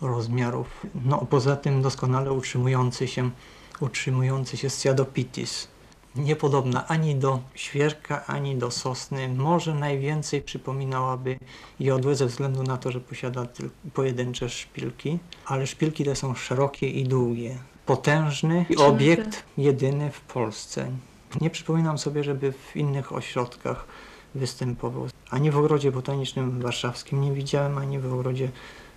[0.00, 0.86] rozmiarów.
[1.04, 3.30] No poza tym doskonale utrzymujący się,
[3.80, 5.68] utrzymujący się Sciadopitis.
[6.16, 9.28] Niepodobna ani do świerka, ani do sosny.
[9.28, 11.38] Może najwięcej przypominałaby
[11.80, 16.90] jodłę ze względu na to, że posiada tylko pojedyncze szpilki, ale szpilki te są szerokie
[16.90, 17.58] i długie.
[17.88, 20.90] Potężny obiekt jedyny w Polsce.
[21.40, 23.86] Nie przypominam sobie, żeby w innych ośrodkach
[24.34, 25.08] występował.
[25.30, 28.50] Ani w ogrodzie botanicznym warszawskim nie widziałem, ani w ogrodzie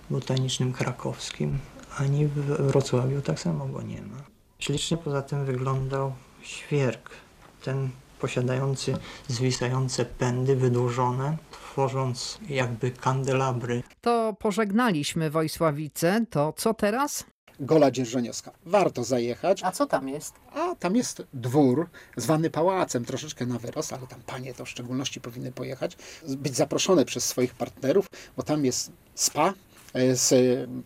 [0.10, 1.58] botanicznym krakowskim,
[1.97, 2.34] ani w
[2.67, 4.17] Wrocławiu tak samo go nie ma.
[4.60, 7.10] Ślicznie poza tym wyglądał świerk,
[7.63, 13.84] ten posiadający zwisające pędy wydłużone, tworząc jakby kandelabry.
[14.01, 17.25] To pożegnaliśmy Wojsławice, to co teraz?
[17.62, 18.52] Gola Dzierżoniowska.
[18.65, 19.63] Warto zajechać.
[19.63, 20.34] A co tam jest?
[20.54, 25.21] A tam jest dwór zwany pałacem, troszeczkę na wyrost, ale tam panie to w szczególności
[25.21, 25.97] powinny pojechać,
[26.28, 29.54] być zaproszone przez swoich partnerów, bo tam jest spa,
[29.93, 30.34] e, z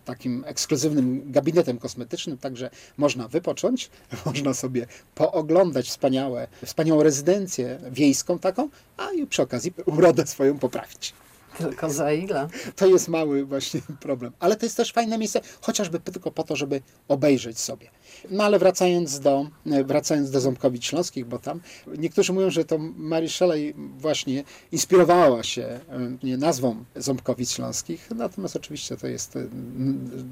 [0.04, 3.90] takim ekskluzywnym gabinetem kosmetycznym, także można wypocząć,
[4.26, 11.14] można sobie pooglądać wspaniałe, wspaniałą rezydencję wiejską taką, a i przy okazji urodę swoją poprawić.
[11.58, 12.48] Tylko za ile?
[12.76, 14.32] To jest mały właśnie problem.
[14.40, 17.90] Ale to jest też fajne miejsce, chociażby tylko po to, żeby obejrzeć sobie.
[18.30, 19.46] No ale wracając do,
[19.84, 21.60] wracając do Ząbkowic Śląskich, bo tam
[21.98, 25.80] niektórzy mówią, że to Mary Shelley właśnie inspirowała się
[26.22, 29.38] nie, nazwą Ząbkowic Śląskich, natomiast oczywiście to jest,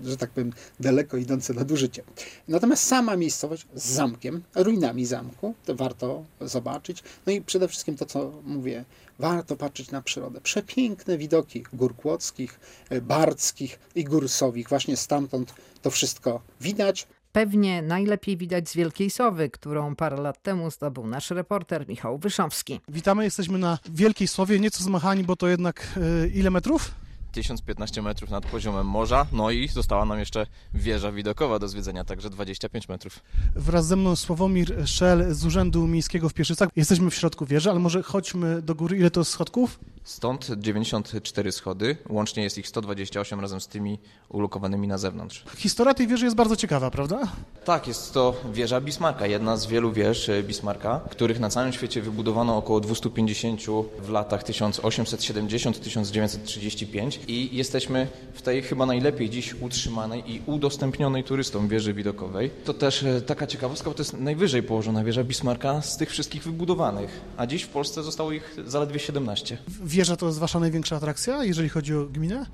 [0.05, 2.03] że tak powiem, daleko idące nadużycie.
[2.49, 7.03] Natomiast sama miejscowość z zamkiem, ruinami zamku, to warto zobaczyć.
[7.27, 8.85] No i przede wszystkim to, co mówię,
[9.19, 10.41] warto patrzeć na przyrodę.
[10.41, 12.61] Przepiękne widoki gór kłodzkich,
[13.03, 14.69] barckich i gór sowich.
[14.69, 17.07] Właśnie stamtąd to wszystko widać.
[17.35, 22.81] Pewnie najlepiej widać z Wielkiej Sowy, którą parę lat temu zdobył nasz reporter Michał Wyszowski.
[22.89, 26.95] Witamy, jesteśmy na Wielkiej Sowie, nieco zmachani, bo to jednak y, ile metrów?
[27.33, 32.31] 1015 metrów nad poziomem morza, no i została nam jeszcze wieża widokowa do zwiedzenia, także
[32.31, 33.21] 25 metrów.
[33.57, 36.69] Wraz ze mną Sławomir Szel z Urzędu Miejskiego w Pieszycach.
[36.77, 38.97] Jesteśmy w środku wieży, ale może chodźmy do góry.
[38.97, 39.79] Ile to jest schodków?
[40.05, 45.45] Stąd 94 schody, łącznie jest ich 128 razem z tymi ulokowanymi na zewnątrz.
[45.57, 47.21] Historia tej wieży jest bardzo ciekawa, prawda?
[47.65, 52.57] Tak, jest to wieża Bismarcka, jedna z wielu wież Bismarcka, których na całym świecie wybudowano
[52.57, 53.61] około 250
[54.03, 61.95] w latach 1870-1935 i jesteśmy w tej chyba najlepiej dziś utrzymanej i udostępnionej turystom wieży
[61.95, 62.51] widokowej.
[62.65, 67.21] To też taka ciekawostka, bo to jest najwyżej położona wieża Bismarcka z tych wszystkich wybudowanych,
[67.37, 69.59] a dziś w Polsce zostało ich zaledwie 17.
[69.95, 72.47] Wieża to jest wasza największa atrakcja, jeżeli chodzi o gminę?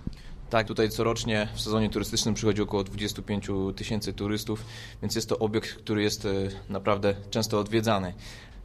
[0.51, 4.65] Tak, tutaj corocznie w sezonie turystycznym przychodzi około 25 tysięcy turystów,
[5.03, 6.29] więc jest to obiekt, który jest
[6.69, 8.15] naprawdę często odwiedzany.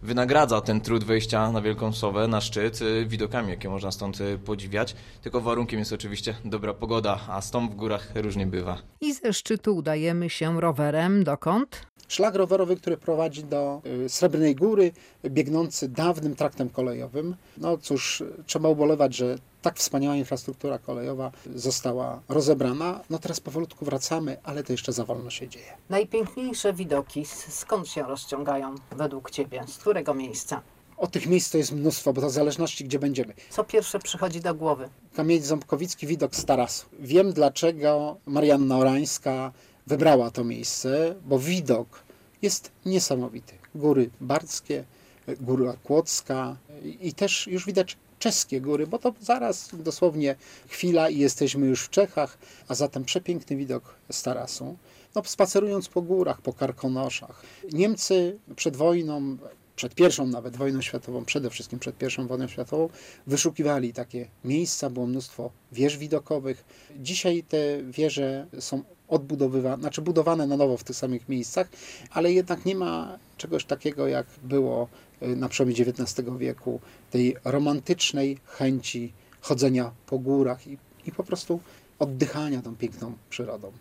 [0.01, 4.95] Wynagradza ten trud wejścia na Wielką Sowę, na szczyt, widokami, jakie można stąd podziwiać.
[5.21, 8.77] Tylko warunkiem jest oczywiście dobra pogoda, a stąd w górach różnie bywa.
[9.01, 11.81] I ze szczytu udajemy się rowerem dokąd?
[12.07, 14.91] Szlak rowerowy, który prowadzi do Srebrnej Góry,
[15.25, 17.35] biegnący dawnym traktem kolejowym.
[17.57, 23.01] No cóż, trzeba ubolewać, że tak wspaniała infrastruktura kolejowa została rozebrana.
[23.09, 25.73] No teraz powolutku wracamy, ale to jeszcze za wolno się dzieje.
[25.89, 29.63] Najpiękniejsze widoki skąd się rozciągają według Ciebie?
[29.67, 30.61] Z którego miejsca?
[30.97, 33.33] O tych miejsc to jest mnóstwo, bo to w zależności gdzie będziemy.
[33.49, 34.89] Co pierwsze przychodzi do głowy?
[35.15, 36.85] Kamień Ząbkowicki, widok z tarasu.
[36.99, 39.51] Wiem dlaczego Marianna Orańska
[39.87, 42.03] wybrała to miejsce, bo widok
[42.41, 43.53] jest niesamowity.
[43.75, 44.83] Góry Barckie,
[45.39, 46.57] Góra Kłodzka
[47.01, 50.35] i też już widać czeskie góry, bo to zaraz dosłownie
[50.67, 54.77] chwila i jesteśmy już w Czechach, a zatem przepiękny widok z tarasu.
[55.15, 57.43] No, spacerując po górach, po Karkonoszach.
[57.73, 59.37] Niemcy przed wojną,
[59.75, 62.89] przed pierwszą nawet wojną światową, przede wszystkim przed pierwszą wojną światową,
[63.27, 66.65] wyszukiwali takie miejsca, było mnóstwo wież widokowych.
[66.99, 71.67] Dzisiaj te wieże są odbudowywane, znaczy budowane na nowo w tych samych miejscach,
[72.11, 74.87] ale jednak nie ma czegoś takiego, jak było
[75.21, 76.79] na przełomie XIX wieku,
[77.11, 81.59] tej romantycznej chęci chodzenia po górach i, i po prostu
[81.99, 83.71] oddychania tą piękną przyrodą.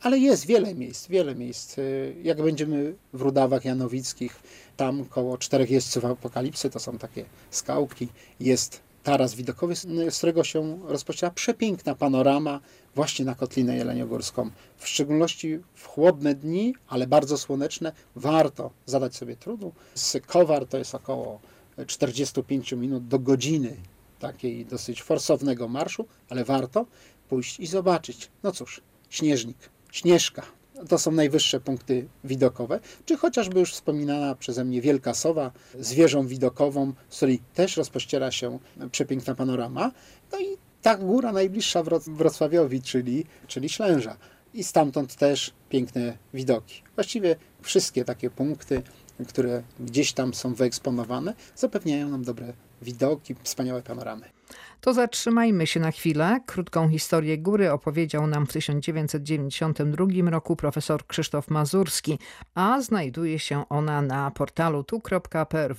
[0.00, 1.76] Ale jest wiele miejsc, wiele miejsc.
[2.22, 4.40] Jak będziemy w Rudawach Janowickich,
[4.76, 8.08] tam koło czterech jeźdźców apokalipsy, to są takie skałki,
[8.40, 9.76] jest taras widokowy,
[10.10, 12.60] z którego się rozpoczyna przepiękna panorama
[12.94, 14.50] właśnie na Kotlinę Jeleniogórską.
[14.76, 19.72] W szczególności w chłodne dni, ale bardzo słoneczne, warto zadać sobie trudu.
[19.94, 21.40] Z Kowar to jest około
[21.86, 23.76] 45 minut do godziny
[24.18, 26.86] takiej dosyć forsownego marszu, ale warto.
[27.28, 28.30] pójść i zobaczyć.
[28.42, 29.56] No cóż, śnieżnik,
[29.92, 30.42] śnieżka.
[30.88, 36.26] To są najwyższe punkty widokowe, czy chociażby już wspominana przeze mnie Wielka Sowa z wieżą
[36.26, 38.58] widokową, z której też rozpościera się
[38.90, 39.92] przepiękna panorama.
[40.32, 44.16] No i ta góra najbliższa Wrocławiowi, czyli, czyli Ślęża.
[44.54, 46.82] I stamtąd też piękne widoki.
[46.94, 48.82] Właściwie wszystkie takie punkty,
[49.28, 54.33] które gdzieś tam są wyeksponowane, zapewniają nam dobre widoki, wspaniałe panoramy.
[54.80, 56.40] To zatrzymajmy się na chwilę.
[56.46, 62.18] Krótką historię góry opowiedział nam w 1992 roku profesor Krzysztof Mazurski,
[62.54, 65.76] a znajduje się ona na portalu tu.prw.pl.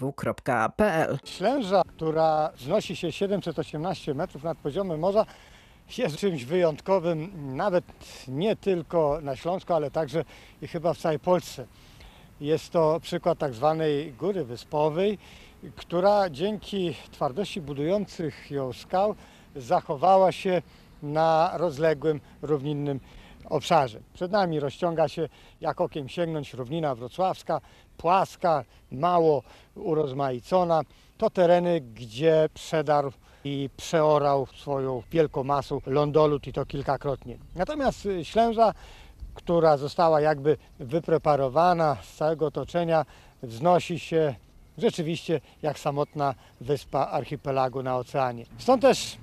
[1.25, 5.25] Ślęża, która wznosi się 718 metrów nad poziomem morza,
[5.97, 7.85] jest czymś wyjątkowym, nawet
[8.27, 10.25] nie tylko na Śląsku, ale także
[10.61, 11.65] i chyba w całej Polsce.
[12.41, 15.17] Jest to przykład tak zwanej góry wyspowej,
[15.75, 19.15] która dzięki twardości budujących ją skał
[19.55, 20.61] zachowała się
[21.03, 22.99] na rozległym, równinnym
[23.49, 23.99] obszarze.
[24.13, 25.29] Przed nami rozciąga się,
[25.61, 27.61] jak okiem sięgnąć, równina wrocławska,
[27.97, 29.43] płaska, mało
[29.75, 30.81] urozmaicona.
[31.17, 33.11] To tereny, gdzie przedarł
[33.43, 37.37] i przeorał swoją wielką masą lądolut i to kilkakrotnie.
[37.55, 38.73] Natomiast Ślęża,
[39.33, 43.05] która została jakby wypreparowana z całego otoczenia,
[43.43, 44.35] wznosi się
[44.77, 48.45] rzeczywiście jak samotna wyspa archipelagu na oceanie.
[48.57, 49.17] Stąd też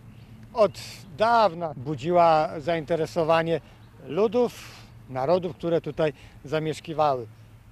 [0.54, 0.72] od
[1.16, 3.60] dawna budziła zainteresowanie
[4.06, 6.12] ludów, narodów, które tutaj
[6.44, 7.26] zamieszkiwały.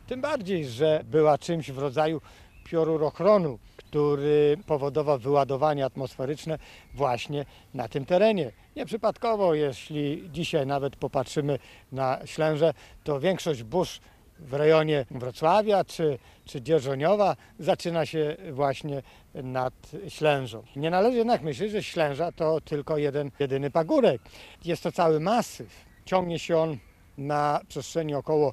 [0.06, 2.20] Tym bardziej, że była czymś w rodzaju
[2.64, 6.58] piorurochronu, który powodował wyładowanie atmosferyczne
[6.94, 8.52] właśnie na tym terenie.
[8.76, 11.58] Nieprzypadkowo, jeśli dzisiaj nawet popatrzymy
[11.92, 14.00] na Ślęże, to większość burz
[14.40, 19.02] w rejonie Wrocławia czy, czy Dzierżoniowa zaczyna się właśnie
[19.34, 19.74] nad
[20.08, 20.62] Ślężą.
[20.76, 24.22] Nie należy jednak myśleć, że Ślęża to tylko jeden, jedyny pagórek.
[24.64, 25.84] Jest to cały masyw.
[26.04, 26.78] Ciągnie się on
[27.18, 28.52] na przestrzeni około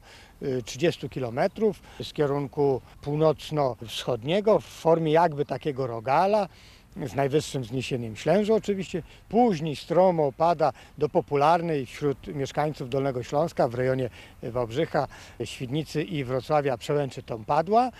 [0.65, 1.39] 30 km
[2.03, 6.47] z kierunku północno-wschodniego w formie jakby takiego rogala
[7.05, 9.03] z najwyższym wzniesieniem Ślęży oczywiście.
[9.29, 14.09] Później stromo opada do popularnej wśród mieszkańców Dolnego Śląska w rejonie
[14.43, 15.07] Wałbrzycha,
[15.43, 17.91] Świdnicy i Wrocławia Przełęczy Tąpadła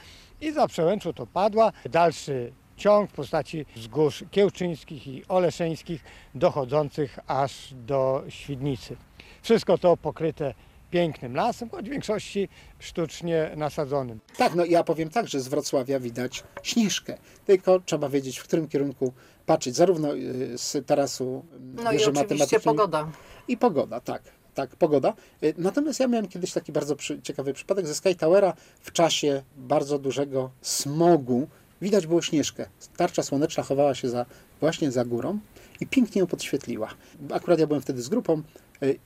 [0.42, 6.04] i za Przełęczą Tąpadła dalszy ciąg w postaci wzgórz kiełczyńskich i oleszeńskich
[6.36, 8.98] dochodzących aż do Świdnicy.
[9.42, 10.54] Wszystko to pokryte
[10.92, 14.20] pięknym lasem, choć w większości sztucznie nasadzonym.
[14.38, 18.68] Tak, no ja powiem tak, że z Wrocławia widać Śnieżkę, tylko trzeba wiedzieć, w którym
[18.68, 19.14] kierunku
[19.46, 21.46] patrzeć, zarówno y, z tarasu
[21.84, 23.12] No i oczywiście pogoda.
[23.48, 24.24] I pogoda, tak.
[24.54, 25.14] Tak, pogoda.
[25.44, 29.44] Y, natomiast ja miałem kiedyś taki bardzo przy, ciekawy przypadek ze Sky Towera w czasie
[29.58, 31.48] bardzo dużego smogu.
[31.82, 32.66] Widać było Śnieżkę.
[32.98, 34.26] Tarcza słoneczna chowała się za,
[34.60, 35.40] właśnie za górą
[35.80, 36.90] i pięknie ją podświetliła.
[37.32, 38.44] Akurat ja byłem wtedy z grupą y,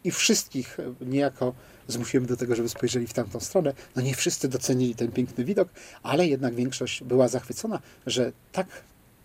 [0.03, 1.53] i wszystkich niejako
[1.87, 3.73] zmusiłem do tego, żeby spojrzeli w tamtą stronę.
[3.95, 5.69] No nie wszyscy docenili ten piękny widok,
[6.03, 8.67] ale jednak większość była zachwycona, że tak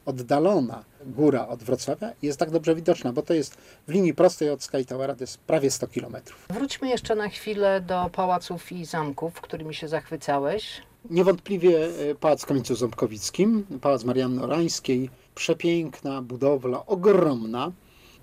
[0.07, 3.55] oddalona góra od Wrocławia jest tak dobrze widoczna, bo to jest
[3.89, 6.47] w linii prostej od Sky Towera, to jest prawie 100 kilometrów.
[6.51, 10.83] Wróćmy jeszcze na chwilę do pałaców i zamków, którymi się zachwycałeś.
[11.11, 17.73] Niewątpliwie e, Pałac w Kamieńcu Ząbkowickim, Pałac Marianny Orańskiej, przepiękna budowla, ogromna,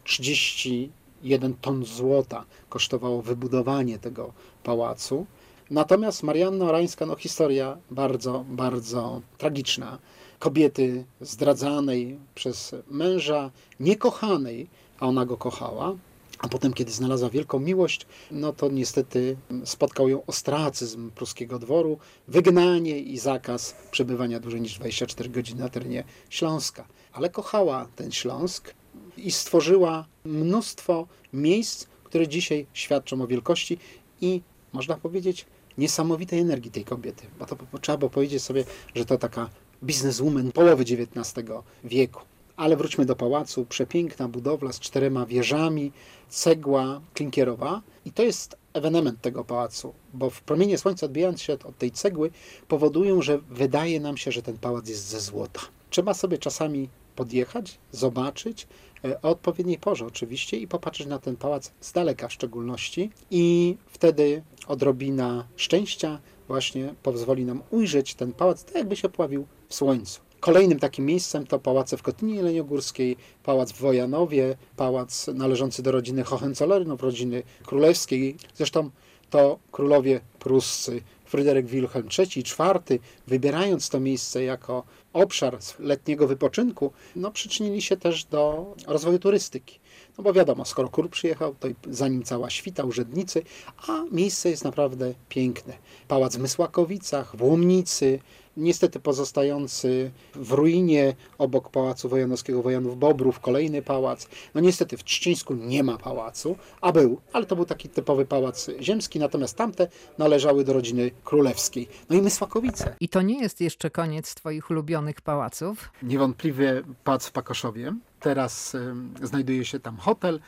[0.04, 0.92] 30
[1.24, 4.34] jeden ton złota kosztowało wybudowanie tego
[4.64, 5.26] pałacu.
[5.72, 10.00] Natomiast Marianna Orańska, no historia bardzo, bardzo tragiczna.
[10.40, 14.68] Kobiety zdradzanej przez męża, niekochanej,
[15.00, 15.96] a ona go kochała.
[16.40, 23.00] A potem, kiedy znalazła wielką miłość, no to niestety spotkał ją ostracyzm pruskiego dworu, wygnanie
[23.00, 26.88] i zakaz przebywania dłużej niż 24 godziny na terenie Śląska.
[27.14, 28.74] Ale kochała ten Śląsk,
[29.18, 33.78] i stworzyła mnóstwo miejsc, które dzisiaj świadczą o wielkości
[34.22, 34.42] i
[34.74, 35.46] można powiedzieć
[35.78, 37.28] niesamowitej energii tej kobiety.
[37.40, 39.50] Bo to trzeba było powiedzieć sobie, że to taka
[39.84, 41.50] bizneswoman połowy XIX
[41.84, 42.22] wieku.
[42.56, 43.66] Ale wróćmy do pałacu.
[43.66, 45.92] Przepiękna budowla z czterema wieżami,
[46.30, 47.82] cegła klinkierowa.
[48.06, 52.32] I to jest ewenement tego pałacu, bo w promienie słońca odbijając się od tej cegły
[52.68, 55.62] powodują, że wydaje nam się, że ten pałac jest ze złota.
[55.90, 58.68] Trzeba sobie czasami podjechać, zobaczyć,
[59.06, 63.78] E, o odpowiedniej porze oczywiście i popatrzeć na ten pałac z daleka w szczególności i
[63.88, 70.22] wtedy odrobina szczęścia właśnie pozwoli nam ujrzeć ten pałac tak jakby się pławił w słońcu.
[70.40, 76.24] Kolejnym takim miejscem to pałace w Kotlinie Jeleniogórskiej, pałac w Wojanowie, pałac należący do rodziny
[76.24, 78.36] Hohenzollernów, rodziny królewskiej.
[78.56, 78.90] Zresztą
[79.30, 84.84] to królowie pruscy Fryderyk Wilhelm III i IV, wybierając to miejsce jako
[85.14, 89.80] obszar letniego wypoczynku, no, przyczynili się też do rozwoju turystyki.
[90.18, 93.44] No bo wiadomo, skoro król przyjechał, to za nim cała świta, urzędnicy,
[93.88, 95.74] a miejsce jest naprawdę piękne.
[96.08, 98.20] Pałac w Mysłakowicach, w Łomnicy,
[98.58, 104.28] niestety pozostający w ruinie obok Pałacu Wojanowskiego Wojanów Bobrów, kolejny pałac.
[104.56, 108.70] No niestety w Trzcińsku nie ma pałacu, a był, ale to był taki typowy pałac
[108.80, 109.88] ziemski, natomiast tamte
[110.18, 111.88] należały do rodziny królewskiej.
[112.10, 112.96] No i Mysłakowice.
[113.00, 115.92] I to nie jest jeszcze koniec twoich ulubionych pałaców?
[116.04, 117.94] Niewątpliwie pałac w Pakoszowie.
[118.20, 120.40] Teraz y, znajduje się tam hotel,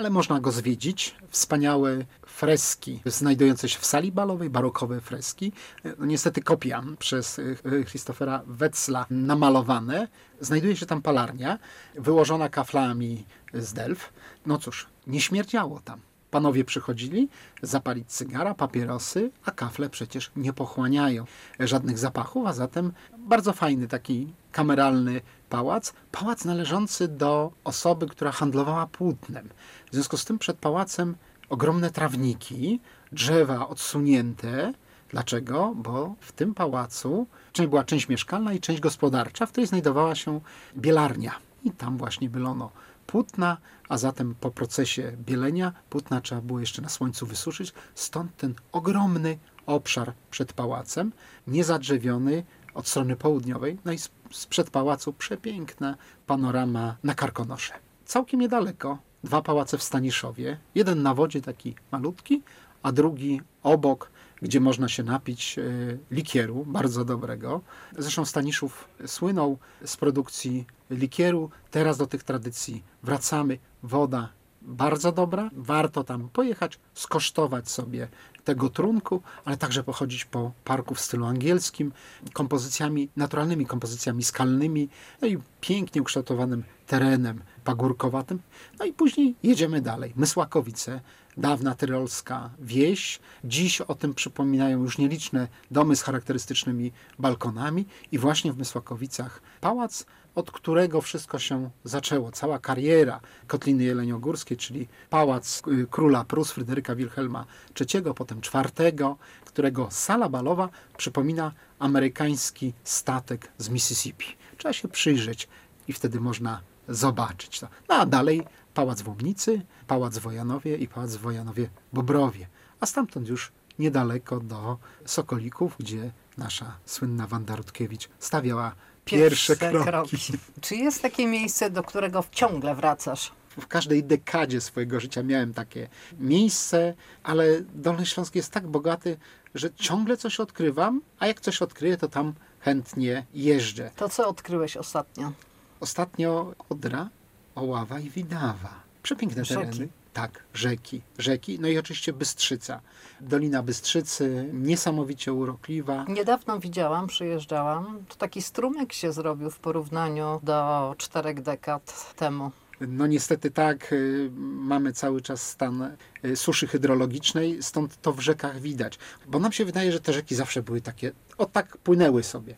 [0.00, 1.14] ale można go zwiedzić.
[1.28, 5.52] Wspaniałe freski znajdujące się w sali balowej, barokowe freski.
[5.98, 7.56] No, niestety kopia przez y,
[7.88, 10.08] Christophera Wetzla namalowane.
[10.40, 11.58] Znajduje się tam palarnia,
[11.94, 13.24] wyłożona kaflami
[13.54, 14.12] z Delf.
[14.46, 16.00] No cóż, nie śmierdziało tam.
[16.30, 17.28] Panowie przychodzili
[17.62, 21.24] zapalić cygara, papierosy, a kafle przecież nie pochłaniają
[21.60, 25.92] żadnych zapachów, a zatem bardzo fajny taki kameralny pałac.
[26.12, 29.48] Pałac należący do osoby, która handlowała płótnem.
[29.90, 31.16] W związku z tym przed pałacem
[31.48, 32.80] ogromne trawniki,
[33.12, 34.72] drzewa odsunięte.
[35.08, 35.72] Dlaczego?
[35.76, 37.26] Bo w tym pałacu
[37.68, 40.40] była część mieszkalna i część gospodarcza, w której znajdowała się
[40.76, 41.32] bielarnia.
[41.64, 42.70] I tam właśnie bylono
[43.10, 43.56] płótna,
[43.88, 47.72] a zatem po procesie bielenia płótna trzeba było jeszcze na słońcu wysuszyć.
[47.94, 51.12] Stąd ten ogromny obszar przed pałacem,
[51.46, 52.44] niezadrzewiony
[52.74, 53.78] od strony południowej.
[53.84, 53.98] No i
[54.30, 55.96] sprzed pałacu przepiękna
[56.26, 57.74] panorama na Karkonosze.
[58.04, 60.58] Całkiem niedaleko dwa pałace w Staniszowie.
[60.74, 62.42] Jeden na wodzie taki malutki,
[62.82, 64.10] a drugi obok,
[64.42, 65.62] gdzie można się napić e,
[66.10, 67.60] likieru, bardzo dobrego.
[67.98, 71.50] Zresztą Staniszów słynął z produkcji likieru.
[71.70, 73.58] Teraz do tych tradycji wracamy.
[73.82, 74.28] Woda
[74.62, 75.50] bardzo dobra.
[75.56, 78.08] Warto tam pojechać, skosztować sobie
[78.44, 81.92] tego trunku, ale także pochodzić po parku w stylu angielskim,
[82.32, 84.88] kompozycjami, naturalnymi kompozycjami skalnymi,
[85.22, 88.40] no i pięknie ukształtowanym terenem pagórkowatym.
[88.78, 90.12] No i później jedziemy dalej.
[90.16, 91.00] Mysłakowice,
[91.36, 93.20] dawna tyrolska wieś.
[93.44, 100.06] Dziś o tym przypominają już nieliczne domy z charakterystycznymi balkonami i właśnie w Mysłakowicach pałac,
[100.34, 102.32] od którego wszystko się zaczęło.
[102.32, 107.44] Cała kariera Kotliny Jeleniogórskiej, czyli pałac y, króla Prus Fryderyka Wilhelma
[107.80, 109.14] III, potem IV,
[109.44, 114.26] którego sala balowa przypomina amerykański statek z Mississippi.
[114.56, 115.48] Trzeba się przyjrzeć
[115.88, 117.68] i wtedy można zobaczyć to.
[117.88, 122.46] No a dalej Pałac w Łomnicy, Pałac w Wojanowie i Pałac w Wojanowie-Bobrowie.
[122.80, 128.74] A stamtąd już niedaleko do Sokolików, gdzie nasza słynna Wanda Rutkiewicz stawiała
[129.04, 130.16] pierwsze, pierwsze kroki.
[130.18, 130.38] kroki.
[130.60, 133.32] Czy jest takie miejsce, do którego ciągle wracasz?
[133.60, 135.88] W każdej dekadzie swojego życia miałem takie
[136.18, 137.44] miejsce, ale
[137.74, 139.16] Dolny Śląsk jest tak bogaty,
[139.54, 143.90] że ciągle coś odkrywam, a jak coś odkryję, to tam chętnie jeżdżę.
[143.96, 145.32] To co odkryłeś ostatnio?
[145.80, 147.08] Ostatnio Odra,
[147.54, 148.82] Oława i Widawa.
[149.02, 149.60] Przepiękne rzeki.
[149.60, 149.88] tereny.
[150.12, 152.80] Tak, rzeki, rzeki, no i oczywiście Bystrzyca.
[153.20, 156.04] Dolina Bystrzycy, niesamowicie urokliwa.
[156.08, 162.50] Niedawno widziałam, przyjeżdżałam, to taki strumyk się zrobił w porównaniu do czterech dekad temu.
[162.80, 168.60] No niestety tak, y, mamy cały czas stan y, suszy hydrologicznej, stąd to w rzekach
[168.60, 168.98] widać.
[169.26, 172.54] Bo nam się wydaje, że te rzeki zawsze były takie, o tak płynęły sobie.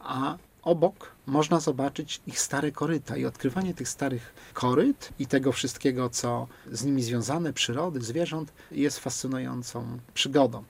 [0.00, 0.36] A
[0.66, 6.46] obok można zobaczyć ich stare koryta i odkrywanie tych starych koryt i tego wszystkiego, co
[6.72, 10.64] z nimi związane, przyrody, zwierząt, jest fascynującą przygodą.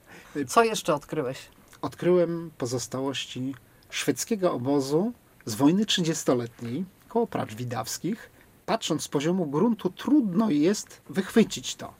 [0.47, 1.37] Co jeszcze odkryłeś?
[1.81, 3.55] Odkryłem pozostałości
[3.89, 5.13] szwedzkiego obozu
[5.45, 8.29] z wojny 30-letniej koło Pracz Widawskich.
[8.65, 11.93] Patrząc z poziomu gruntu, trudno jest wychwycić to,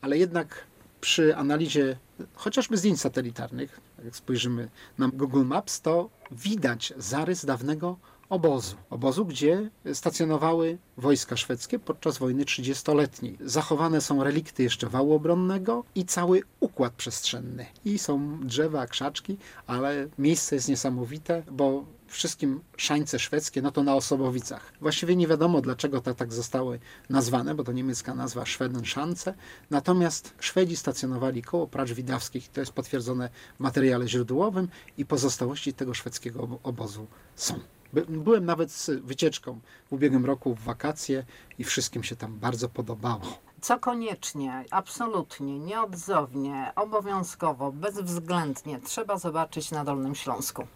[0.00, 0.64] ale jednak
[1.00, 1.96] przy analizie
[2.34, 7.96] chociażby zdjęć satelitarnych, jak spojrzymy na Google Maps, to widać zarys dawnego
[8.32, 8.76] obozu.
[8.90, 13.38] Obozu, gdzie stacjonowały wojska szwedzkie podczas wojny 30-letniej.
[13.40, 17.66] Zachowane są relikty jeszcze wału obronnego i cały układ przestrzenny.
[17.84, 23.94] I są drzewa, krzaczki, ale miejsce jest niesamowite, bo wszystkim szańce szwedzkie, no to na
[23.94, 24.72] Osobowicach.
[24.80, 26.78] Właściwie nie wiadomo, dlaczego te tak zostały
[27.10, 29.34] nazwane, bo to niemiecka nazwa Szwedenszance.
[29.70, 34.68] Natomiast Szwedzi stacjonowali koło Pracz Widawskich, to jest potwierdzone w materiale źródłowym
[34.98, 37.06] i pozostałości tego szwedzkiego obozu
[37.36, 37.60] są.
[38.08, 41.24] Byłem nawet z wycieczką w ubiegłym roku w wakacje
[41.58, 43.38] i wszystkim się tam bardzo podobało.
[43.60, 50.66] Co koniecznie, absolutnie, nieodzownie, obowiązkowo, bezwzględnie trzeba zobaczyć na Dolnym Śląsku?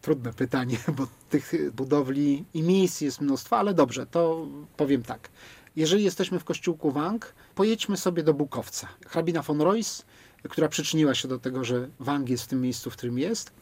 [0.00, 5.30] Trudne pytanie, bo tych budowli i miejsc jest mnóstwo, ale dobrze, to powiem tak.
[5.76, 8.88] Jeżeli jesteśmy w kościółku Wang, pojedźmy sobie do Bukowca.
[9.06, 10.02] Hrabina von Royce
[10.50, 13.52] która przyczyniła się do tego, że Wang jest w tym miejscu, w którym jest.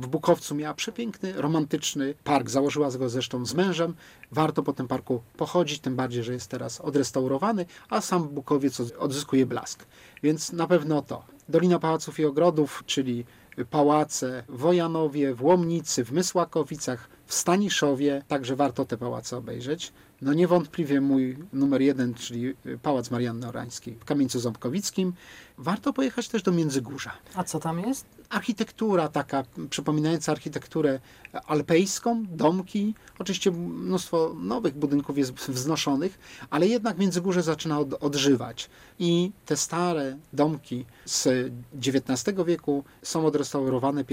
[0.00, 2.50] W Bukowcu miała przepiękny, romantyczny park.
[2.50, 3.94] Założyła go zresztą z mężem.
[4.32, 9.46] Warto po tym parku pochodzić, tym bardziej, że jest teraz odrestaurowany, a sam Bukowiec odzyskuje
[9.46, 9.86] blask.
[10.22, 11.24] Więc na pewno to.
[11.48, 13.24] Dolina Pałaców i Ogrodów, czyli
[13.70, 19.92] pałace w Wojanowie, w Łomnicy, w Mysłakowicach, w Staniszowie, także warto te pałace obejrzeć.
[20.22, 25.12] No niewątpliwie mój numer jeden, czyli Pałac Marianny Orańskiej w Kamieńcu Ząbkowickim.
[25.58, 27.12] Warto pojechać też do Międzygórza.
[27.34, 28.06] A co tam jest?
[28.28, 31.00] Architektura taka, przypominająca architekturę
[31.46, 32.94] alpejską, domki.
[33.18, 36.18] Oczywiście mnóstwo nowych budynków jest wznoszonych,
[36.50, 38.70] ale jednak Międzygórze zaczyna od, odżywać.
[38.98, 41.52] I te stare domki z
[41.86, 44.04] XIX wieku są odrestaurowane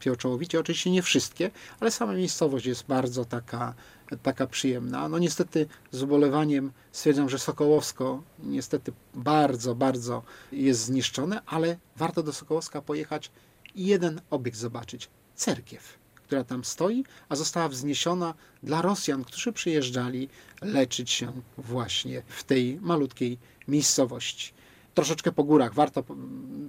[0.00, 0.60] pieczołowicie.
[0.60, 1.50] Oczywiście nie wszystkie,
[1.80, 3.74] ale sama miejscowość jest bardzo taka
[4.22, 5.08] taka przyjemna.
[5.08, 12.32] No niestety z ubolewaniem stwierdzam, że Sokołowsko niestety bardzo, bardzo jest zniszczone, ale warto do
[12.32, 13.30] Sokołowska pojechać
[13.74, 15.08] i jeden obiekt zobaczyć.
[15.34, 20.28] Cerkiew, która tam stoi, a została wzniesiona dla Rosjan, którzy przyjeżdżali
[20.62, 23.38] leczyć się właśnie w tej malutkiej
[23.68, 24.52] miejscowości.
[24.94, 26.04] Troszeczkę po górach warto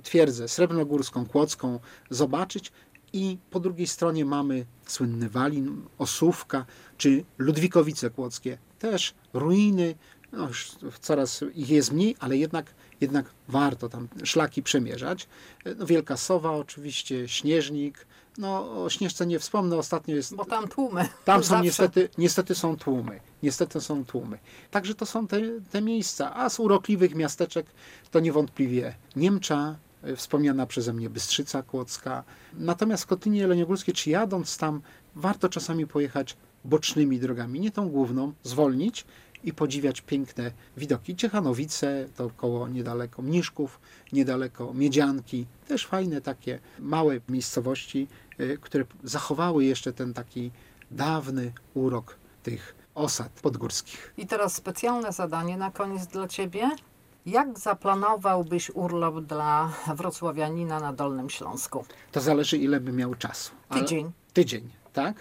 [0.03, 1.79] twierdzę srebrnogórską, kłodzką
[2.09, 2.71] zobaczyć,
[3.13, 6.65] i po drugiej stronie mamy słynny Walin, Osówka
[6.97, 8.57] czy Ludwikowice Kłodzkie.
[8.79, 9.95] Też ruiny,
[10.31, 15.27] no już coraz ich jest mniej, ale jednak, jednak warto tam szlaki przemierzać.
[15.77, 18.07] No, Wielka Sowa oczywiście, Śnieżnik.
[18.37, 20.35] No o Śnieżce nie wspomnę, ostatnio jest...
[20.35, 21.09] Bo tam tłumy.
[21.25, 23.19] Tam są niestety, niestety są tłumy.
[23.43, 24.39] Niestety są tłumy.
[24.71, 25.41] Także to są te,
[25.71, 26.35] te miejsca.
[26.35, 27.65] A z urokliwych miasteczek
[28.11, 29.75] to niewątpliwie Niemcza,
[30.15, 32.23] wspomniana przeze mnie Bystrzyca Kłodzka.
[32.53, 34.81] Natomiast w Kotlinie Jeleniogórskiej, czy jadąc tam,
[35.15, 39.05] warto czasami pojechać bocznymi drogami, nie tą główną, zwolnić
[39.43, 41.15] i podziwiać piękne widoki.
[41.15, 43.79] Ciechanowice, to koło niedaleko Mniszków,
[44.11, 48.07] niedaleko Miedzianki, też fajne takie małe miejscowości,
[48.61, 50.51] które zachowały jeszcze ten taki
[50.91, 54.13] dawny urok tych osad podgórskich.
[54.17, 56.69] I teraz specjalne zadanie na koniec dla Ciebie.
[57.25, 61.85] Jak zaplanowałbyś urlop dla wrocławianina na Dolnym Śląsku?
[62.11, 63.51] To zależy, ile by miał czasu.
[63.69, 63.81] Ale...
[63.81, 64.11] Tydzień.
[64.33, 65.15] Tydzień, tak?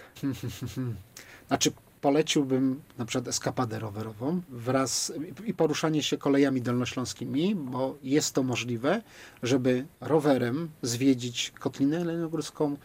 [1.47, 1.71] znaczy,
[2.01, 5.13] poleciłbym na przykład eskapadę rowerową wraz
[5.45, 9.01] i poruszanie się kolejami dolnośląskimi, bo jest to możliwe,
[9.43, 12.77] żeby rowerem zwiedzić Kotlinę Lenogórską,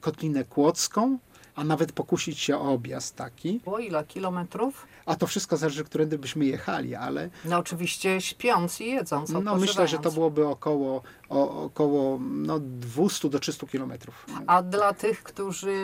[0.00, 1.18] Kotlinę Kłodzką,
[1.54, 3.60] a nawet pokusić się o objazd taki.
[3.66, 4.86] O ile kilometrów?
[5.08, 7.30] A to wszystko zależy, którędy byśmy jechali, ale...
[7.44, 13.28] No oczywiście śpiąc i jedząc, No myślę, że to byłoby około, o, około no, 200
[13.28, 14.26] do 300 kilometrów.
[14.46, 15.74] A dla tych, którzy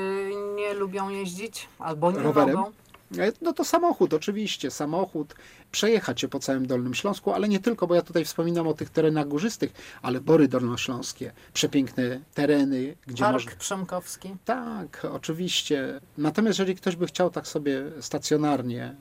[0.56, 2.56] nie lubią jeździć albo nie Rowerem?
[2.56, 2.72] mogą?
[3.42, 5.34] No to samochód, oczywiście, samochód,
[5.72, 8.90] przejechać się po całym Dolnym Śląsku, ale nie tylko, bo ja tutaj wspominam o tych
[8.90, 9.72] terenach górzystych,
[10.02, 13.52] ale Bory Dolnośląskie, przepiękne tereny, gdzie Park można...
[13.58, 14.36] Przemkowski.
[14.44, 16.00] Tak, oczywiście.
[16.18, 18.96] Natomiast jeżeli ktoś by chciał tak sobie stacjonarnie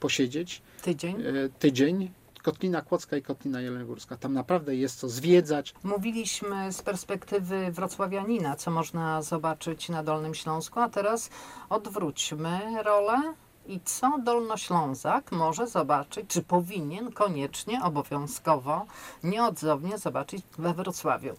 [0.00, 1.22] posiedzieć, Tydzień.
[1.22, 2.10] e, tydzień,
[2.42, 5.74] Kotlina Kłodzka i Kotlina Jeleniogórska, tam naprawdę jest co zwiedzać.
[5.84, 11.30] Mówiliśmy z perspektywy wrocławianina, co można zobaczyć na Dolnym Śląsku, a teraz
[11.68, 13.34] odwróćmy rolę
[13.66, 18.86] i co Dolnoślązak może zobaczyć, czy powinien koniecznie, obowiązkowo,
[19.24, 21.36] nieodzownie zobaczyć we Wrocławiu.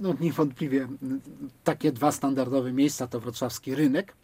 [0.00, 0.88] No niewątpliwie
[1.64, 4.14] takie dwa standardowe miejsca to wrocławski rynek,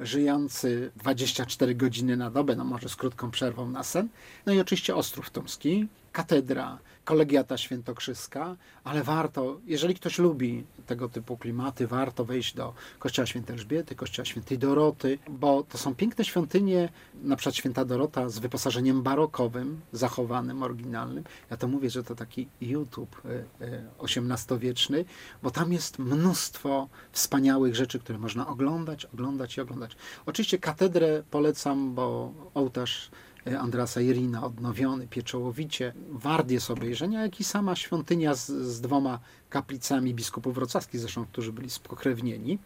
[0.00, 4.08] żyjący 24 godziny na dobę, no może z krótką przerwą na sen.
[4.46, 11.36] No i oczywiście Ostrów Tomski, katedra, kolegiata świętokrzyska, ale warto, jeżeli ktoś lubi tego typu
[11.36, 16.88] klimaty, warto wejść do kościoła świętej Elżbiety, kościoła świętej Doroty, bo to są piękne świątynie,
[17.22, 21.24] na przykład święta Dorota z wyposażeniem barokowym, zachowanym, oryginalnym.
[21.50, 25.04] Ja to mówię, że to taki YouTube e, e, XVIII-wieczny,
[25.42, 29.96] bo tam jest mnóstwo wspaniałych rzeczy, które można oglądać, oglądać i oglądać.
[30.26, 33.10] Oczywiście katedrę polecam, bo ołtarz
[33.60, 39.18] Andrasa Irina odnowiony pieczołowicie, wart jest obejrzenia, jak i sama świątynia z, z dwoma
[39.50, 42.58] kaplicami biskupów wrocławskich, zresztą, którzy byli spokrewnieni.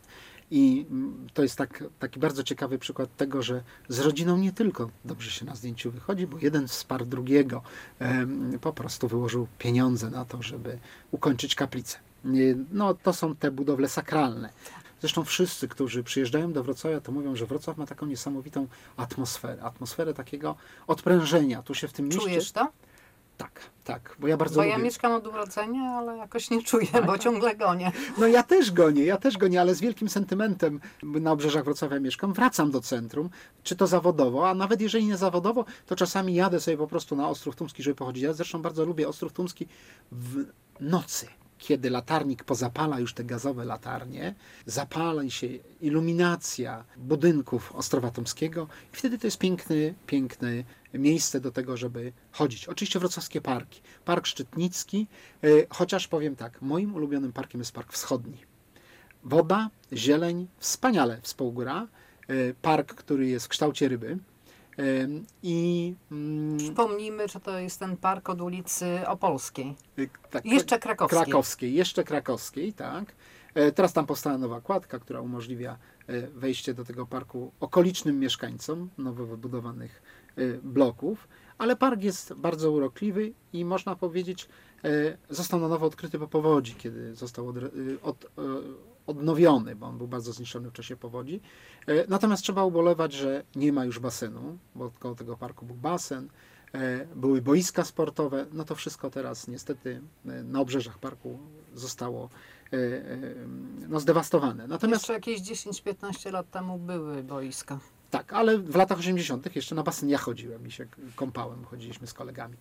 [0.50, 4.90] I mm, to jest tak, taki bardzo ciekawy przykład tego, że z rodziną nie tylko
[5.04, 7.62] dobrze się na zdjęciu wychodzi, bo jeden wsparł drugiego,
[8.60, 10.78] po prostu wyłożył pieniądze na to, żeby
[11.10, 11.98] ukończyć kaplicę.
[12.24, 14.50] Nie, No, to są te budowle sakralne.
[15.04, 19.62] Zresztą wszyscy, którzy przyjeżdżają do Wrocławia, to mówią, że Wrocław ma taką niesamowitą atmosferę.
[19.62, 21.62] Atmosferę takiego odprężenia.
[21.62, 22.20] Tu się w tym mieście...
[22.20, 22.68] Czujesz to?
[23.36, 24.72] Tak, tak, bo ja bardzo Bo lubię.
[24.72, 27.92] ja mieszkam od urodzenia, ale jakoś nie czuję, bo ciągle gonię.
[28.18, 32.32] No ja też gonię, ja też gonię, ale z wielkim sentymentem na obrzeżach Wrocławia mieszkam.
[32.32, 33.30] Wracam do centrum,
[33.62, 37.28] czy to zawodowo, a nawet jeżeli nie zawodowo, to czasami jadę sobie po prostu na
[37.28, 38.22] Ostrów Tumski, żeby pochodzić.
[38.22, 39.66] Ja zresztą bardzo lubię Ostrów Tumski
[40.12, 40.44] w
[40.80, 41.26] nocy,
[41.64, 44.34] kiedy latarnik pozapala już te gazowe latarnie,
[44.66, 45.46] zapali się
[45.80, 52.68] iluminacja budynków Ostrowa Tomskiego i wtedy to jest piękny, piękny miejsce do tego, żeby chodzić.
[52.68, 53.80] Oczywiście wrocławskie parki.
[54.04, 55.06] Park Szczytnicki,
[55.44, 58.38] y, chociaż powiem tak, moim ulubionym parkiem jest Park Wschodni.
[59.24, 61.86] Woda, zieleń, wspaniale współgra.
[62.30, 64.18] Y, Park, który jest w kształcie ryby.
[65.42, 69.74] I mm, Przypomnijmy, że to jest ten park od ulicy Opolskiej.
[69.98, 71.22] Y, tak, Jeszcze krakowskiej.
[71.22, 73.14] Krakowskiej, jeszcze krakowskiej, tak.
[73.54, 78.90] E, Teraz tam powstała nowa kładka, która umożliwia e, wejście do tego parku okolicznym mieszkańcom
[78.98, 80.02] nowo wybudowanych
[80.36, 84.48] e, bloków, ale park jest bardzo urokliwy i można powiedzieć,
[85.30, 88.28] został na nowo odkryty po powodzi, kiedy został y, od, e,
[89.06, 91.40] odnowiony, bo on był bardzo zniszczony w czasie powodzi.
[91.86, 96.28] E, Natomiast trzeba ubolewać, że nie ma już basenu, bo koło tego parku był basen,
[96.74, 101.38] e, były boiska sportowe, no to wszystko teraz niestety e, na obrzeżach parku
[101.74, 102.28] zostało
[103.88, 104.66] no, zdewastowane.
[104.66, 107.78] Natomiast Jeszcze jakieś 10-15 lat temu były boiska.
[108.10, 109.56] tak, ale w latach 80.
[109.56, 110.86] jeszcze na basen ja chodziłem i się
[111.16, 112.56] kąpałem, chodziliśmy z kolegami.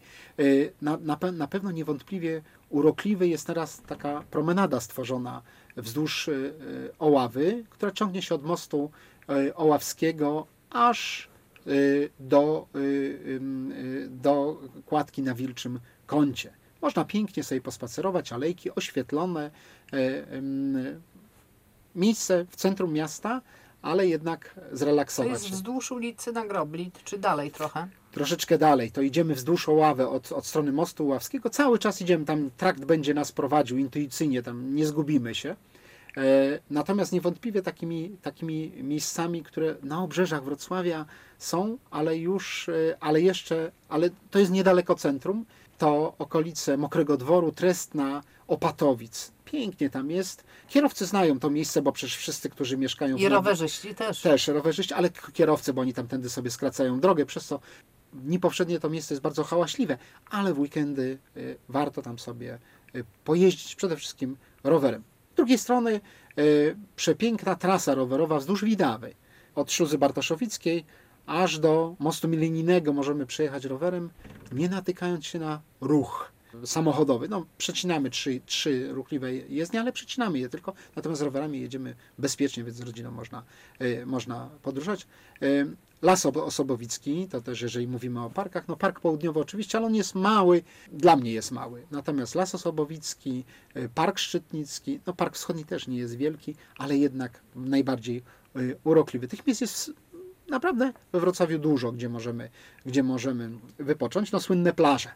[0.81, 5.41] Na, na, pe- na pewno niewątpliwie urokliwy jest teraz taka promenada stworzona
[5.77, 6.41] wzdłuż e, e,
[6.99, 8.91] Oławy, która ciągnie się od mostu
[9.29, 11.33] e, Oławskiego aż
[12.19, 12.67] do,
[14.09, 16.53] do kładki na Wilczym Kącie.
[16.81, 19.51] Można pięknie sobie pospacerować, alejki oświetlone,
[21.95, 23.41] miejsce w centrum miasta,
[23.81, 25.51] ale jednak To zrelaksować jest się.
[25.51, 27.87] wzdłuż ulicy na Groblit, czy dalej trochę?
[28.13, 31.49] Troszeczkę dalej, to idziemy wzdłuż Oławy od, od strony mostu Ławskiego.
[31.49, 35.55] Cały czas idziemy tam, trakt będzie nas prowadził intuicyjnie, tam nie zgubimy się.
[36.17, 36.23] E,
[36.69, 41.05] Natomiast niewątpliwie takimi, takimi miejscami, które na obrzeżach Wrocławia
[41.37, 45.45] są, ale już, e, ale jeszcze, ale to jest niedaleko centrum,
[45.77, 49.31] to okolice Mokrego Dworu, Trestna, Opatowic.
[49.45, 50.43] Pięknie tam jest.
[50.69, 54.21] Kierowcy znają to miejsce, bo przecież wszyscy, którzy mieszkają w I rowerzyści też.
[54.21, 57.59] też rowerzyści, ale kierowcy, bo oni tamtędy sobie skracają drogę, przez co
[58.13, 59.97] dni powszednie to miejsce jest bardzo hałaśliwe,
[60.29, 62.59] ale w weekendy y, warto tam sobie
[62.95, 65.03] y, pojeździć przede wszystkim rowerem.
[65.33, 66.01] Z drugiej strony
[66.39, 69.13] y, przepiękna trasa rowerowa wzdłuż Widawy.
[69.55, 70.85] Od Szuzy Bartoszowickiej
[71.25, 74.09] aż do mostu milenijnego możemy przejechać rowerem,
[74.51, 76.31] nie natykając się na ruch
[76.65, 77.29] samochodowy.
[77.29, 82.77] No, przecinamy trzy, trzy ruchliwe jezdnie, ale przecinamy je tylko, natomiast rowerami jedziemy bezpiecznie, więc
[82.77, 83.43] z rodziną można,
[83.81, 85.07] y, można podróżować.
[85.43, 89.87] Y, Las Ob- Osobowicki, to też jeżeli mówimy o parkach, no park południowy oczywiście, ale
[89.87, 91.85] on jest mały, dla mnie jest mały.
[91.91, 93.43] Natomiast Las Osobowicki,
[93.77, 98.23] y, Park Szczytnicki, no Park Wschodni też nie jest wielki, ale jednak najbardziej
[98.83, 99.27] urokliwy.
[99.27, 99.93] Tych miejsc jest
[100.49, 102.49] naprawdę we Wrocławiu dużo, gdzie możemy,
[102.85, 103.49] gdzie możemy
[103.79, 104.31] wypocząć.
[104.31, 105.09] No słynne plaże.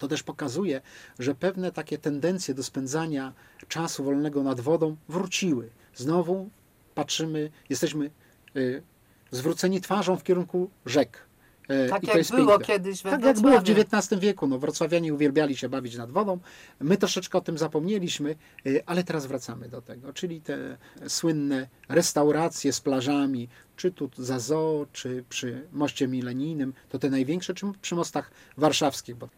[0.00, 0.80] To też pokazuje,
[1.18, 3.32] że pewne takie tendencje do spędzania
[3.68, 5.70] czasu wolnego nad wodą wróciły.
[5.94, 6.50] Znowu
[6.94, 8.10] patrzymy, jesteśmy
[8.56, 8.82] y,
[9.30, 11.26] zwróceni twarzą w kierunku rzek.
[11.70, 12.66] Y, Tak i jak było piękne.
[12.66, 13.64] kiedyś we Tak jak było w.
[13.70, 14.46] XIX wieku.
[14.46, 16.38] No, wrocławianie uwielbiali się bawić nad wodą.
[16.80, 18.36] My troszeczkę o tym zapomnieliśmy,
[18.66, 20.12] y, ale teraz wracamy do tego.
[20.12, 20.76] Czyli te
[21.08, 27.54] słynne restauracje z plażami, czy tu za zoo, czy przy moście milenijnym, to te największe,
[27.54, 29.28] czy przy mostach warszawskich, bo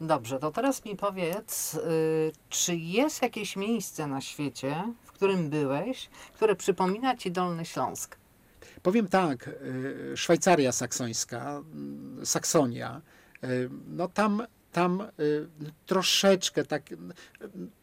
[0.00, 6.10] Dobrze, to teraz mi powiedz, y, czy jest jakieś miejsce na świecie, w którym byłeś,
[6.34, 8.16] które przypomina ci Dolny Śląsk?
[8.82, 11.62] Powiem tak, y, Szwajcaria saksońska,
[12.22, 13.00] y, Saksonia,
[13.44, 14.42] y, no tam,
[14.78, 15.48] tam y,
[15.86, 16.96] troszeczkę tak y,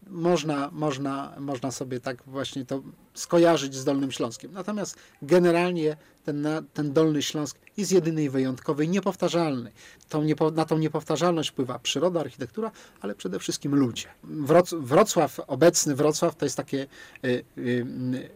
[0.07, 2.81] można, można, można sobie tak właśnie to
[3.13, 4.53] skojarzyć z Dolnym Śląskiem.
[4.53, 9.71] Natomiast generalnie ten, ten Dolny Śląsk jest jedyny i wyjątkowy niepowtarzalny.
[10.09, 12.71] Tą niepo, na tą niepowtarzalność wpływa przyroda, architektura,
[13.01, 14.07] ale przede wszystkim ludzie.
[14.23, 16.87] Wroc, Wrocław, obecny Wrocław to jest takie
[17.25, 17.85] y, y,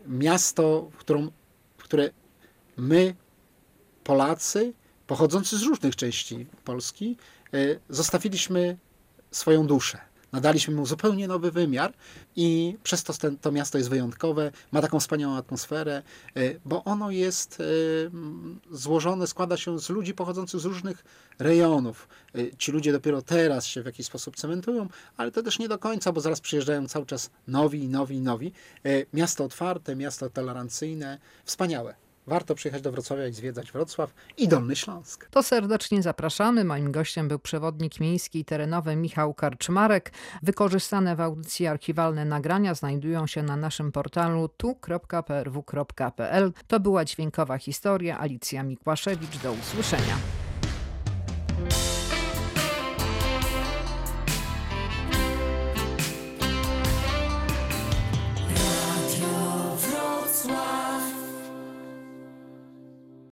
[0.07, 1.31] miasto, którą,
[1.77, 2.09] które
[2.77, 3.15] my,
[4.03, 4.73] Polacy,
[5.07, 7.17] pochodzący z różnych części Polski,
[7.89, 8.77] zostawiliśmy
[9.31, 10.09] swoją duszę.
[10.31, 11.93] Nadaliśmy mu zupełnie nowy wymiar
[12.35, 16.03] i przez to ten, to miasto jest wyjątkowe, ma taką wspaniałą atmosferę,
[16.37, 21.05] y, bo ono jest mm, złożone, składa się z ludzi pochodzących z różnych
[21.39, 22.07] rejonów.
[22.57, 24.87] Ci ludzie dopiero teraz się w jakiś sposób cementują,
[25.17, 28.51] ale to też nie do końca, bo zaraz przyjeżdżają cały czas nowi, nowi, nowi.
[29.13, 32.08] Miasto otwarte, miasto tolerancyjne, wspaniałe.
[32.29, 35.29] Warto przyjechać do Wrocławia i zwiedzać Wrocław i Dolny Śląsk.
[35.29, 36.63] To serdecznie zapraszamy.
[36.63, 40.11] Moim gościem był przewodnik miejski i terenowy Michał Karczmarek.
[40.43, 46.53] Wykorzystane w audycji archiwalne nagrania znajdują się na naszym portalu tu.prw.pl.
[46.67, 48.19] To była dźwiękowa historia.
[48.19, 49.37] Alicja Mikłaszewicz.
[49.37, 50.48] Do usłyszenia.